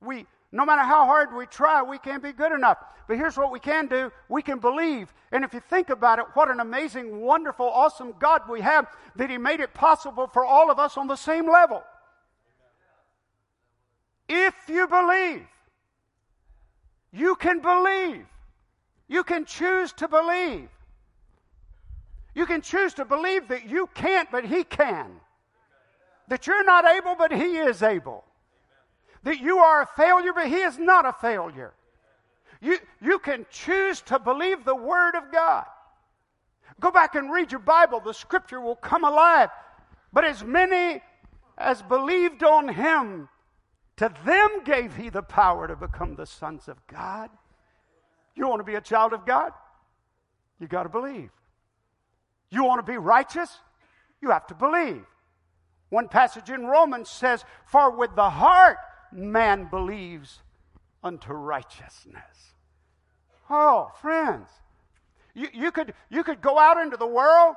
We, 0.00 0.26
no 0.52 0.64
matter 0.64 0.82
how 0.82 1.06
hard 1.06 1.34
we 1.34 1.46
try, 1.46 1.82
we 1.82 1.98
can't 1.98 2.22
be 2.22 2.32
good 2.32 2.52
enough. 2.52 2.78
But 3.06 3.16
here's 3.16 3.36
what 3.36 3.52
we 3.52 3.60
can 3.60 3.86
do 3.86 4.12
we 4.28 4.42
can 4.42 4.58
believe. 4.58 5.12
And 5.32 5.44
if 5.44 5.54
you 5.54 5.60
think 5.60 5.90
about 5.90 6.18
it, 6.18 6.26
what 6.34 6.50
an 6.50 6.60
amazing, 6.60 7.20
wonderful, 7.20 7.68
awesome 7.68 8.14
God 8.18 8.42
we 8.48 8.60
have 8.60 8.86
that 9.16 9.30
He 9.30 9.38
made 9.38 9.60
it 9.60 9.74
possible 9.74 10.26
for 10.26 10.44
all 10.44 10.70
of 10.70 10.78
us 10.78 10.96
on 10.96 11.06
the 11.06 11.16
same 11.16 11.50
level. 11.50 11.82
If 14.28 14.54
you 14.68 14.86
believe, 14.86 15.46
you 17.12 17.34
can 17.36 17.60
believe. 17.60 18.26
You 19.08 19.24
can 19.24 19.44
choose 19.44 19.92
to 19.94 20.06
believe. 20.06 20.68
You 22.34 22.46
can 22.46 22.62
choose 22.62 22.94
to 22.94 23.04
believe 23.04 23.48
that 23.48 23.68
you 23.68 23.88
can't, 23.92 24.30
but 24.30 24.44
He 24.44 24.62
can. 24.62 25.10
That 26.28 26.46
you're 26.46 26.64
not 26.64 26.84
able, 26.84 27.16
but 27.16 27.32
He 27.32 27.58
is 27.58 27.82
able. 27.82 28.24
That 29.22 29.40
you 29.40 29.58
are 29.58 29.82
a 29.82 29.86
failure, 29.86 30.32
but 30.34 30.48
He 30.48 30.56
is 30.56 30.78
not 30.78 31.06
a 31.06 31.12
failure. 31.12 31.72
You, 32.60 32.78
you 33.00 33.18
can 33.18 33.46
choose 33.50 34.00
to 34.02 34.18
believe 34.18 34.64
the 34.64 34.74
Word 34.74 35.14
of 35.14 35.32
God. 35.32 35.64
Go 36.78 36.90
back 36.90 37.14
and 37.14 37.32
read 37.32 37.52
your 37.52 37.60
Bible. 37.60 38.00
The 38.00 38.14
Scripture 38.14 38.60
will 38.60 38.76
come 38.76 39.04
alive. 39.04 39.50
But 40.12 40.24
as 40.24 40.42
many 40.42 41.02
as 41.58 41.82
believed 41.82 42.42
on 42.42 42.68
Him, 42.68 43.28
to 43.96 44.12
them 44.24 44.64
gave 44.64 44.96
He 44.96 45.10
the 45.10 45.22
power 45.22 45.68
to 45.68 45.76
become 45.76 46.16
the 46.16 46.26
sons 46.26 46.68
of 46.68 46.76
God. 46.86 47.30
You 48.34 48.48
want 48.48 48.60
to 48.60 48.64
be 48.64 48.76
a 48.76 48.80
child 48.80 49.12
of 49.12 49.26
God? 49.26 49.52
You 50.58 50.66
got 50.66 50.84
to 50.84 50.88
believe. 50.88 51.30
You 52.50 52.64
want 52.64 52.84
to 52.84 52.90
be 52.90 52.98
righteous? 52.98 53.50
You 54.22 54.30
have 54.30 54.46
to 54.48 54.54
believe. 54.54 55.04
One 55.88 56.08
passage 56.08 56.50
in 56.50 56.66
Romans 56.66 57.10
says, 57.10 57.44
For 57.66 57.90
with 57.90 58.14
the 58.14 58.30
heart 58.30 58.78
man 59.12 59.68
believes 59.70 60.40
unto 61.02 61.32
righteousness. 61.32 62.54
Oh, 63.48 63.90
friends, 64.00 64.48
you, 65.34 65.48
you, 65.52 65.72
could, 65.72 65.94
you 66.08 66.22
could 66.22 66.40
go 66.40 66.58
out 66.58 66.78
into 66.78 66.96
the 66.96 67.06
world, 67.06 67.56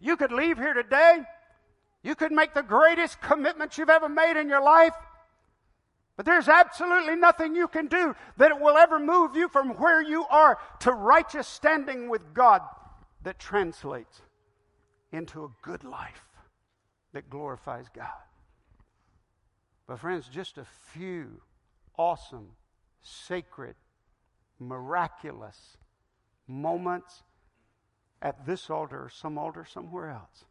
you 0.00 0.16
could 0.16 0.32
leave 0.32 0.56
here 0.56 0.74
today, 0.74 1.22
you 2.02 2.14
could 2.14 2.32
make 2.32 2.54
the 2.54 2.62
greatest 2.62 3.20
commitment 3.20 3.76
you've 3.76 3.90
ever 3.90 4.08
made 4.08 4.38
in 4.38 4.48
your 4.48 4.62
life, 4.62 4.94
but 6.16 6.24
there's 6.24 6.48
absolutely 6.48 7.16
nothing 7.16 7.54
you 7.54 7.68
can 7.68 7.88
do 7.88 8.14
that 8.38 8.60
will 8.60 8.76
ever 8.76 8.98
move 8.98 9.36
you 9.36 9.48
from 9.48 9.70
where 9.70 10.00
you 10.00 10.24
are 10.26 10.58
to 10.80 10.92
righteous 10.92 11.46
standing 11.46 12.08
with 12.08 12.32
God 12.32 12.62
that 13.22 13.38
translates 13.38 14.22
into 15.12 15.44
a 15.44 15.50
good 15.62 15.84
life 15.84 16.24
that 17.12 17.28
glorifies 17.28 17.86
God. 17.94 18.06
But, 19.86 20.00
friends, 20.00 20.28
just 20.28 20.58
a 20.58 20.66
few 20.92 21.40
awesome, 21.96 22.48
sacred, 23.02 23.76
miraculous 24.58 25.76
moments 26.48 27.22
at 28.22 28.46
this 28.46 28.70
altar 28.70 29.04
or 29.04 29.08
some 29.08 29.38
altar 29.38 29.64
somewhere 29.64 30.10
else. 30.10 30.44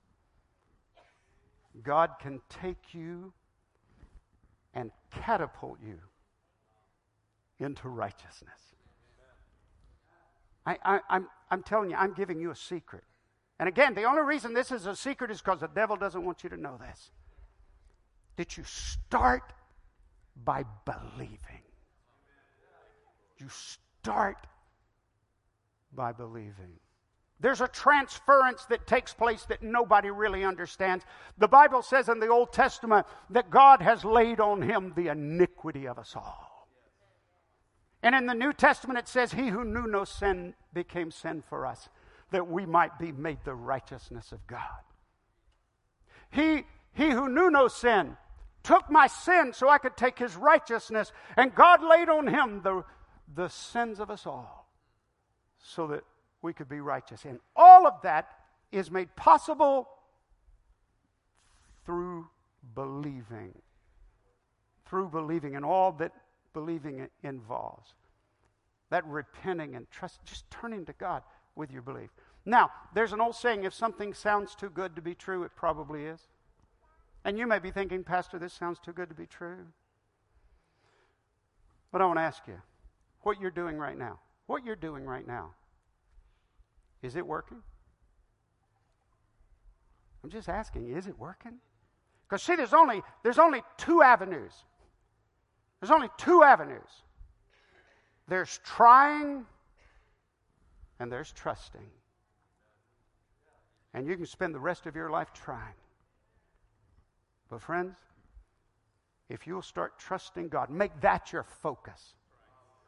God 1.83 2.11
can 2.21 2.41
take 2.49 2.93
you 2.93 3.33
and 4.73 4.91
catapult 5.11 5.79
you 5.85 5.99
into 7.59 7.89
righteousness. 7.89 8.75
I, 10.65 10.77
I, 10.83 10.99
I'm, 11.09 11.27
I'm 11.51 11.63
telling 11.63 11.89
you, 11.89 11.95
I'm 11.95 12.13
giving 12.13 12.39
you 12.39 12.51
a 12.51 12.55
secret. 12.55 13.03
And 13.59 13.69
again, 13.69 13.93
the 13.93 14.03
only 14.03 14.23
reason 14.23 14.53
this 14.53 14.71
is 14.71 14.85
a 14.85 14.95
secret 14.95 15.31
is 15.31 15.41
because 15.41 15.59
the 15.59 15.67
devil 15.67 15.95
doesn't 15.95 16.23
want 16.23 16.43
you 16.43 16.49
to 16.49 16.57
know 16.57 16.77
this. 16.77 17.11
That 18.37 18.57
you 18.57 18.63
start 18.65 19.53
by 20.43 20.63
believing. 20.85 21.63
You 23.37 23.47
start 23.49 24.47
by 25.93 26.11
believing. 26.11 26.79
There's 27.39 27.61
a 27.61 27.67
transference 27.67 28.65
that 28.65 28.87
takes 28.87 29.13
place 29.13 29.45
that 29.45 29.61
nobody 29.61 30.09
really 30.09 30.43
understands. 30.43 31.05
The 31.37 31.47
Bible 31.47 31.81
says 31.81 32.07
in 32.07 32.19
the 32.19 32.29
Old 32.29 32.53
Testament 32.53 33.05
that 33.29 33.49
God 33.49 33.81
has 33.81 34.05
laid 34.05 34.39
on 34.39 34.61
him 34.61 34.93
the 34.95 35.09
iniquity 35.09 35.87
of 35.87 35.99
us 35.99 36.13
all. 36.15 36.67
And 38.01 38.15
in 38.15 38.25
the 38.25 38.33
New 38.33 38.53
Testament 38.53 38.99
it 38.99 39.07
says, 39.07 39.33
He 39.33 39.47
who 39.47 39.65
knew 39.65 39.87
no 39.87 40.05
sin 40.05 40.53
became 40.73 41.11
sin 41.11 41.43
for 41.47 41.65
us, 41.65 41.89
that 42.31 42.47
we 42.47 42.65
might 42.65 42.97
be 42.99 43.11
made 43.11 43.39
the 43.43 43.55
righteousness 43.55 44.31
of 44.31 44.45
God. 44.47 44.61
He, 46.31 46.63
he 46.93 47.09
who 47.09 47.27
knew 47.27 47.49
no 47.49 47.67
sin 47.67 48.15
took 48.65 48.89
my 48.89 49.07
sin 49.07 49.53
so 49.53 49.69
I 49.69 49.77
could 49.77 49.95
take 49.95 50.17
his 50.17 50.35
righteousness, 50.35 51.13
and 51.37 51.53
God 51.53 51.81
laid 51.83 52.09
on 52.09 52.27
him 52.27 52.61
the, 52.63 52.83
the 53.33 53.47
sins 53.47 53.99
of 53.99 54.09
us 54.09 54.25
all 54.25 54.67
so 55.59 55.87
that 55.87 56.03
we 56.41 56.51
could 56.51 56.67
be 56.67 56.79
righteous. 56.79 57.25
And 57.25 57.39
all 57.55 57.87
of 57.87 57.93
that 58.03 58.27
is 58.71 58.91
made 58.91 59.15
possible 59.15 59.87
through 61.85 62.27
believing. 62.73 63.53
Through 64.87 65.09
believing 65.09 65.55
and 65.55 65.63
all 65.63 65.91
that 65.93 66.11
believing 66.53 67.07
involves. 67.23 67.93
That 68.89 69.05
repenting 69.05 69.75
and 69.75 69.89
trust, 69.91 70.19
just 70.25 70.49
turning 70.49 70.85
to 70.85 70.93
God 70.93 71.21
with 71.55 71.71
your 71.71 71.81
belief. 71.83 72.09
Now, 72.45 72.71
there's 72.93 73.13
an 73.13 73.21
old 73.21 73.35
saying 73.35 73.63
if 73.63 73.73
something 73.73 74.13
sounds 74.13 74.55
too 74.55 74.69
good 74.69 74.95
to 74.95 75.01
be 75.01 75.15
true, 75.15 75.43
it 75.43 75.51
probably 75.55 76.05
is. 76.05 76.27
And 77.25 77.39
you 77.39 77.47
may 77.47 77.57
be 77.57 77.71
thinking, 77.71 78.03
Pastor, 78.03 78.37
this 78.37 78.53
sounds 78.53 78.77
too 78.79 78.93
good 78.93 79.09
to 79.09 79.15
be 79.15 79.25
true. 79.25 79.65
But 81.91 82.01
I 82.01 82.05
want 82.05 82.19
to 82.19 82.23
ask 82.23 82.43
you 82.47 82.61
what 83.21 83.41
you're 83.41 83.49
doing 83.49 83.77
right 83.77 83.97
now. 83.97 84.19
What 84.45 84.63
you're 84.63 84.75
doing 84.75 85.05
right 85.05 85.25
now 85.25 85.49
is 87.01 87.15
it 87.15 87.25
working? 87.25 87.57
I'm 90.23 90.29
just 90.29 90.49
asking, 90.49 90.87
is 90.95 91.07
it 91.07 91.17
working? 91.17 91.53
Because 92.27 92.43
see, 92.43 92.55
there's 92.55 92.73
only 92.73 93.01
there's 93.23 93.39
only 93.39 93.63
two 93.77 94.03
avenues. 94.03 94.53
There's 95.79 95.91
only 95.91 96.09
two 96.17 96.43
avenues. 96.43 96.89
There's 98.27 98.59
trying 98.63 99.45
and 100.99 101.11
there's 101.11 101.31
trusting. 101.31 101.89
And 103.95 104.07
you 104.07 104.15
can 104.15 104.25
spend 104.27 104.53
the 104.53 104.59
rest 104.59 104.85
of 104.85 104.95
your 104.95 105.09
life 105.09 105.31
trying. 105.33 105.73
But 107.49 107.61
friends, 107.61 107.95
if 109.29 109.47
you'll 109.47 109.61
start 109.61 109.97
trusting 109.99 110.49
God, 110.49 110.69
make 110.69 110.99
that 111.01 111.31
your 111.31 111.43
focus 111.43 112.15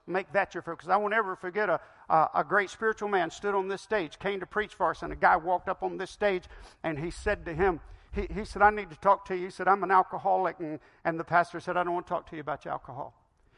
make 0.07 0.31
that 0.33 0.53
your 0.53 0.63
focus. 0.63 0.87
I 0.87 0.97
won't 0.97 1.13
ever 1.13 1.35
forget 1.35 1.69
a, 1.69 1.79
a, 2.09 2.29
a, 2.35 2.43
great 2.43 2.69
spiritual 2.69 3.09
man 3.09 3.29
stood 3.29 3.53
on 3.53 3.67
this 3.67 3.81
stage, 3.81 4.17
came 4.17 4.39
to 4.39 4.45
preach 4.45 4.73
for 4.73 4.89
us, 4.89 5.03
and 5.03 5.11
a 5.11 5.15
guy 5.15 5.35
walked 5.35 5.67
up 5.67 5.83
on 5.83 5.97
this 5.97 6.11
stage 6.11 6.45
and 6.83 6.97
he 6.97 7.11
said 7.11 7.45
to 7.45 7.53
him, 7.53 7.81
he, 8.13 8.27
he 8.33 8.45
said, 8.45 8.61
I 8.61 8.69
need 8.69 8.89
to 8.89 8.95
talk 8.95 9.25
to 9.25 9.35
you. 9.35 9.45
He 9.45 9.51
said, 9.51 9.67
I'm 9.67 9.83
an 9.83 9.91
alcoholic. 9.91 10.59
And, 10.59 10.79
and 11.03 11.19
the 11.19 11.23
pastor 11.23 11.59
said, 11.59 11.77
I 11.77 11.83
don't 11.83 11.93
want 11.93 12.07
to 12.07 12.09
talk 12.09 12.29
to 12.29 12.35
you 12.35 12.41
about 12.41 12.65
your 12.65 12.71
alcohol. 12.71 13.13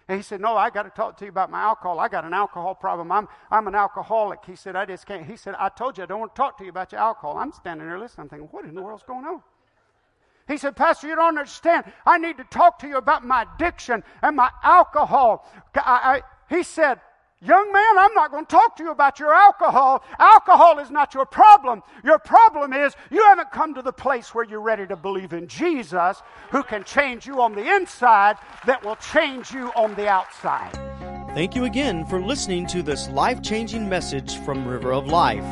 And 0.08 0.18
he 0.18 0.24
said, 0.24 0.42
No, 0.42 0.58
I 0.58 0.72
got 0.72 0.84
to 0.84 0.90
talk 0.90 1.18
to 1.18 1.26
you 1.26 1.30
about 1.30 1.52
my 1.52 1.62
alcohol. 1.62 2.00
I 2.00 2.10
got 2.10 2.26
an 2.26 2.34
alcohol 2.34 2.74
problem. 2.74 3.12
I'm, 3.12 3.28
I'm 3.52 3.68
an 3.68 3.76
alcoholic. 3.76 4.40
He 4.46 4.56
said, 4.56 4.76
I 4.76 4.86
just 4.86 5.06
can't. 5.06 5.26
He 5.26 5.38
said, 5.38 5.56
I 5.60 5.70
told 5.70 5.98
you 5.98 6.04
I 6.04 6.08
don't 6.08 6.20
want 6.20 6.36
to 6.36 6.40
talk 6.40 6.58
to 6.58 6.64
you 6.64 6.72
about 6.72 6.92
your 6.92 7.00
alcohol. 7.00 7.38
I'm 7.38 7.54
standing 7.54 7.88
there 7.88 8.00
listening. 8.00 8.24
I'm 8.24 8.30
thinking, 8.30 8.50
What 8.52 8.66
in 8.66 8.74
the 8.74 8.82
world's 8.82 9.04
going 9.04 9.24
on? 9.24 9.42
He 10.50 10.58
said, 10.58 10.76
Pastor, 10.76 11.08
you 11.08 11.16
don't 11.16 11.38
understand. 11.38 11.86
I 12.06 12.18
need 12.18 12.38
to 12.38 12.44
talk 12.46 12.80
to 12.80 12.88
you 12.88 12.98
about 12.98 13.24
my 13.24 13.46
addiction 13.56 14.04
and 14.24 14.36
my 14.36 14.50
alcohol. 14.64 15.48
I, 15.76 16.24
he 16.50 16.64
said, 16.64 17.00
Young 17.42 17.72
man, 17.72 17.98
I'm 17.98 18.14
not 18.16 18.32
going 18.32 18.46
to 18.46 18.52
talk 18.52 18.76
to 18.76 18.84
you 18.84 18.92
about 18.92 19.18
your 19.18 19.34
alcohol. 19.34 20.04
Alcohol 20.20 20.80
is 20.80 20.92
not 20.92 21.14
your 21.14 21.26
problem. 21.26 21.82
Your 22.04 22.20
problem 22.20 22.74
is 22.74 22.96
you 23.12 23.24
haven't 23.24 23.52
come 23.52 23.74
to 23.76 23.82
the 23.82 23.94
place 23.94 24.36
where 24.36 24.44
you're 24.44 24.60
ready 24.60 24.86
to 24.88 24.98
believe 24.98 25.32
in 25.32 25.48
Jesus, 25.48 26.22
who 26.52 26.64
can 26.64 26.84
change 26.84 27.26
you 27.26 27.42
on 27.42 27.56
the 27.56 27.76
inside, 27.76 28.36
that 28.66 28.84
will 28.84 28.98
change 28.98 29.52
you 29.52 29.72
on 29.78 29.96
the 29.96 30.10
outside. 30.10 30.74
Thank 31.34 31.56
you 31.56 31.64
again 31.64 32.06
for 32.08 32.20
listening 32.20 32.68
to 32.68 32.84
this 32.84 33.08
life 33.10 33.42
changing 33.42 33.88
message 33.88 34.38
from 34.40 34.68
River 34.68 34.92
of 34.92 35.08
Life. 35.08 35.46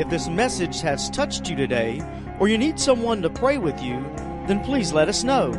If 0.00 0.08
this 0.08 0.28
message 0.28 0.80
has 0.80 1.10
touched 1.10 1.48
you 1.48 1.54
today, 1.54 2.02
or 2.40 2.48
you 2.48 2.58
need 2.58 2.80
someone 2.80 3.22
to 3.22 3.30
pray 3.30 3.58
with 3.58 3.80
you, 3.80 4.04
then 4.50 4.62
please 4.64 4.92
let 4.92 5.08
us 5.08 5.22
know. 5.22 5.52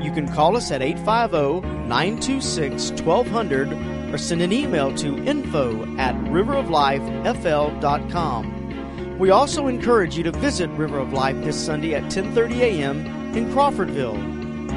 You 0.00 0.10
can 0.10 0.26
call 0.26 0.56
us 0.56 0.72
at 0.72 0.82
850 0.82 1.60
926 1.86 2.90
1200 3.02 4.12
or 4.12 4.18
send 4.18 4.42
an 4.42 4.52
email 4.52 4.92
to 4.96 5.16
info 5.24 5.84
at 5.96 6.16
riveroflifefl.com. 6.24 9.18
We 9.18 9.30
also 9.30 9.68
encourage 9.68 10.16
you 10.16 10.24
to 10.24 10.32
visit 10.32 10.68
River 10.70 10.98
of 10.98 11.12
Life 11.12 11.36
this 11.44 11.56
Sunday 11.56 11.94
at 11.94 12.02
10:30 12.04 12.58
a.m. 12.58 13.06
in 13.36 13.52
Crawfordville. 13.52 14.18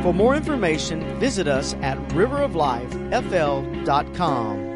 For 0.04 0.14
more 0.14 0.36
information, 0.36 1.20
visit 1.20 1.48
us 1.48 1.74
at 1.82 1.98
riveroflifefl.com. 2.10 4.75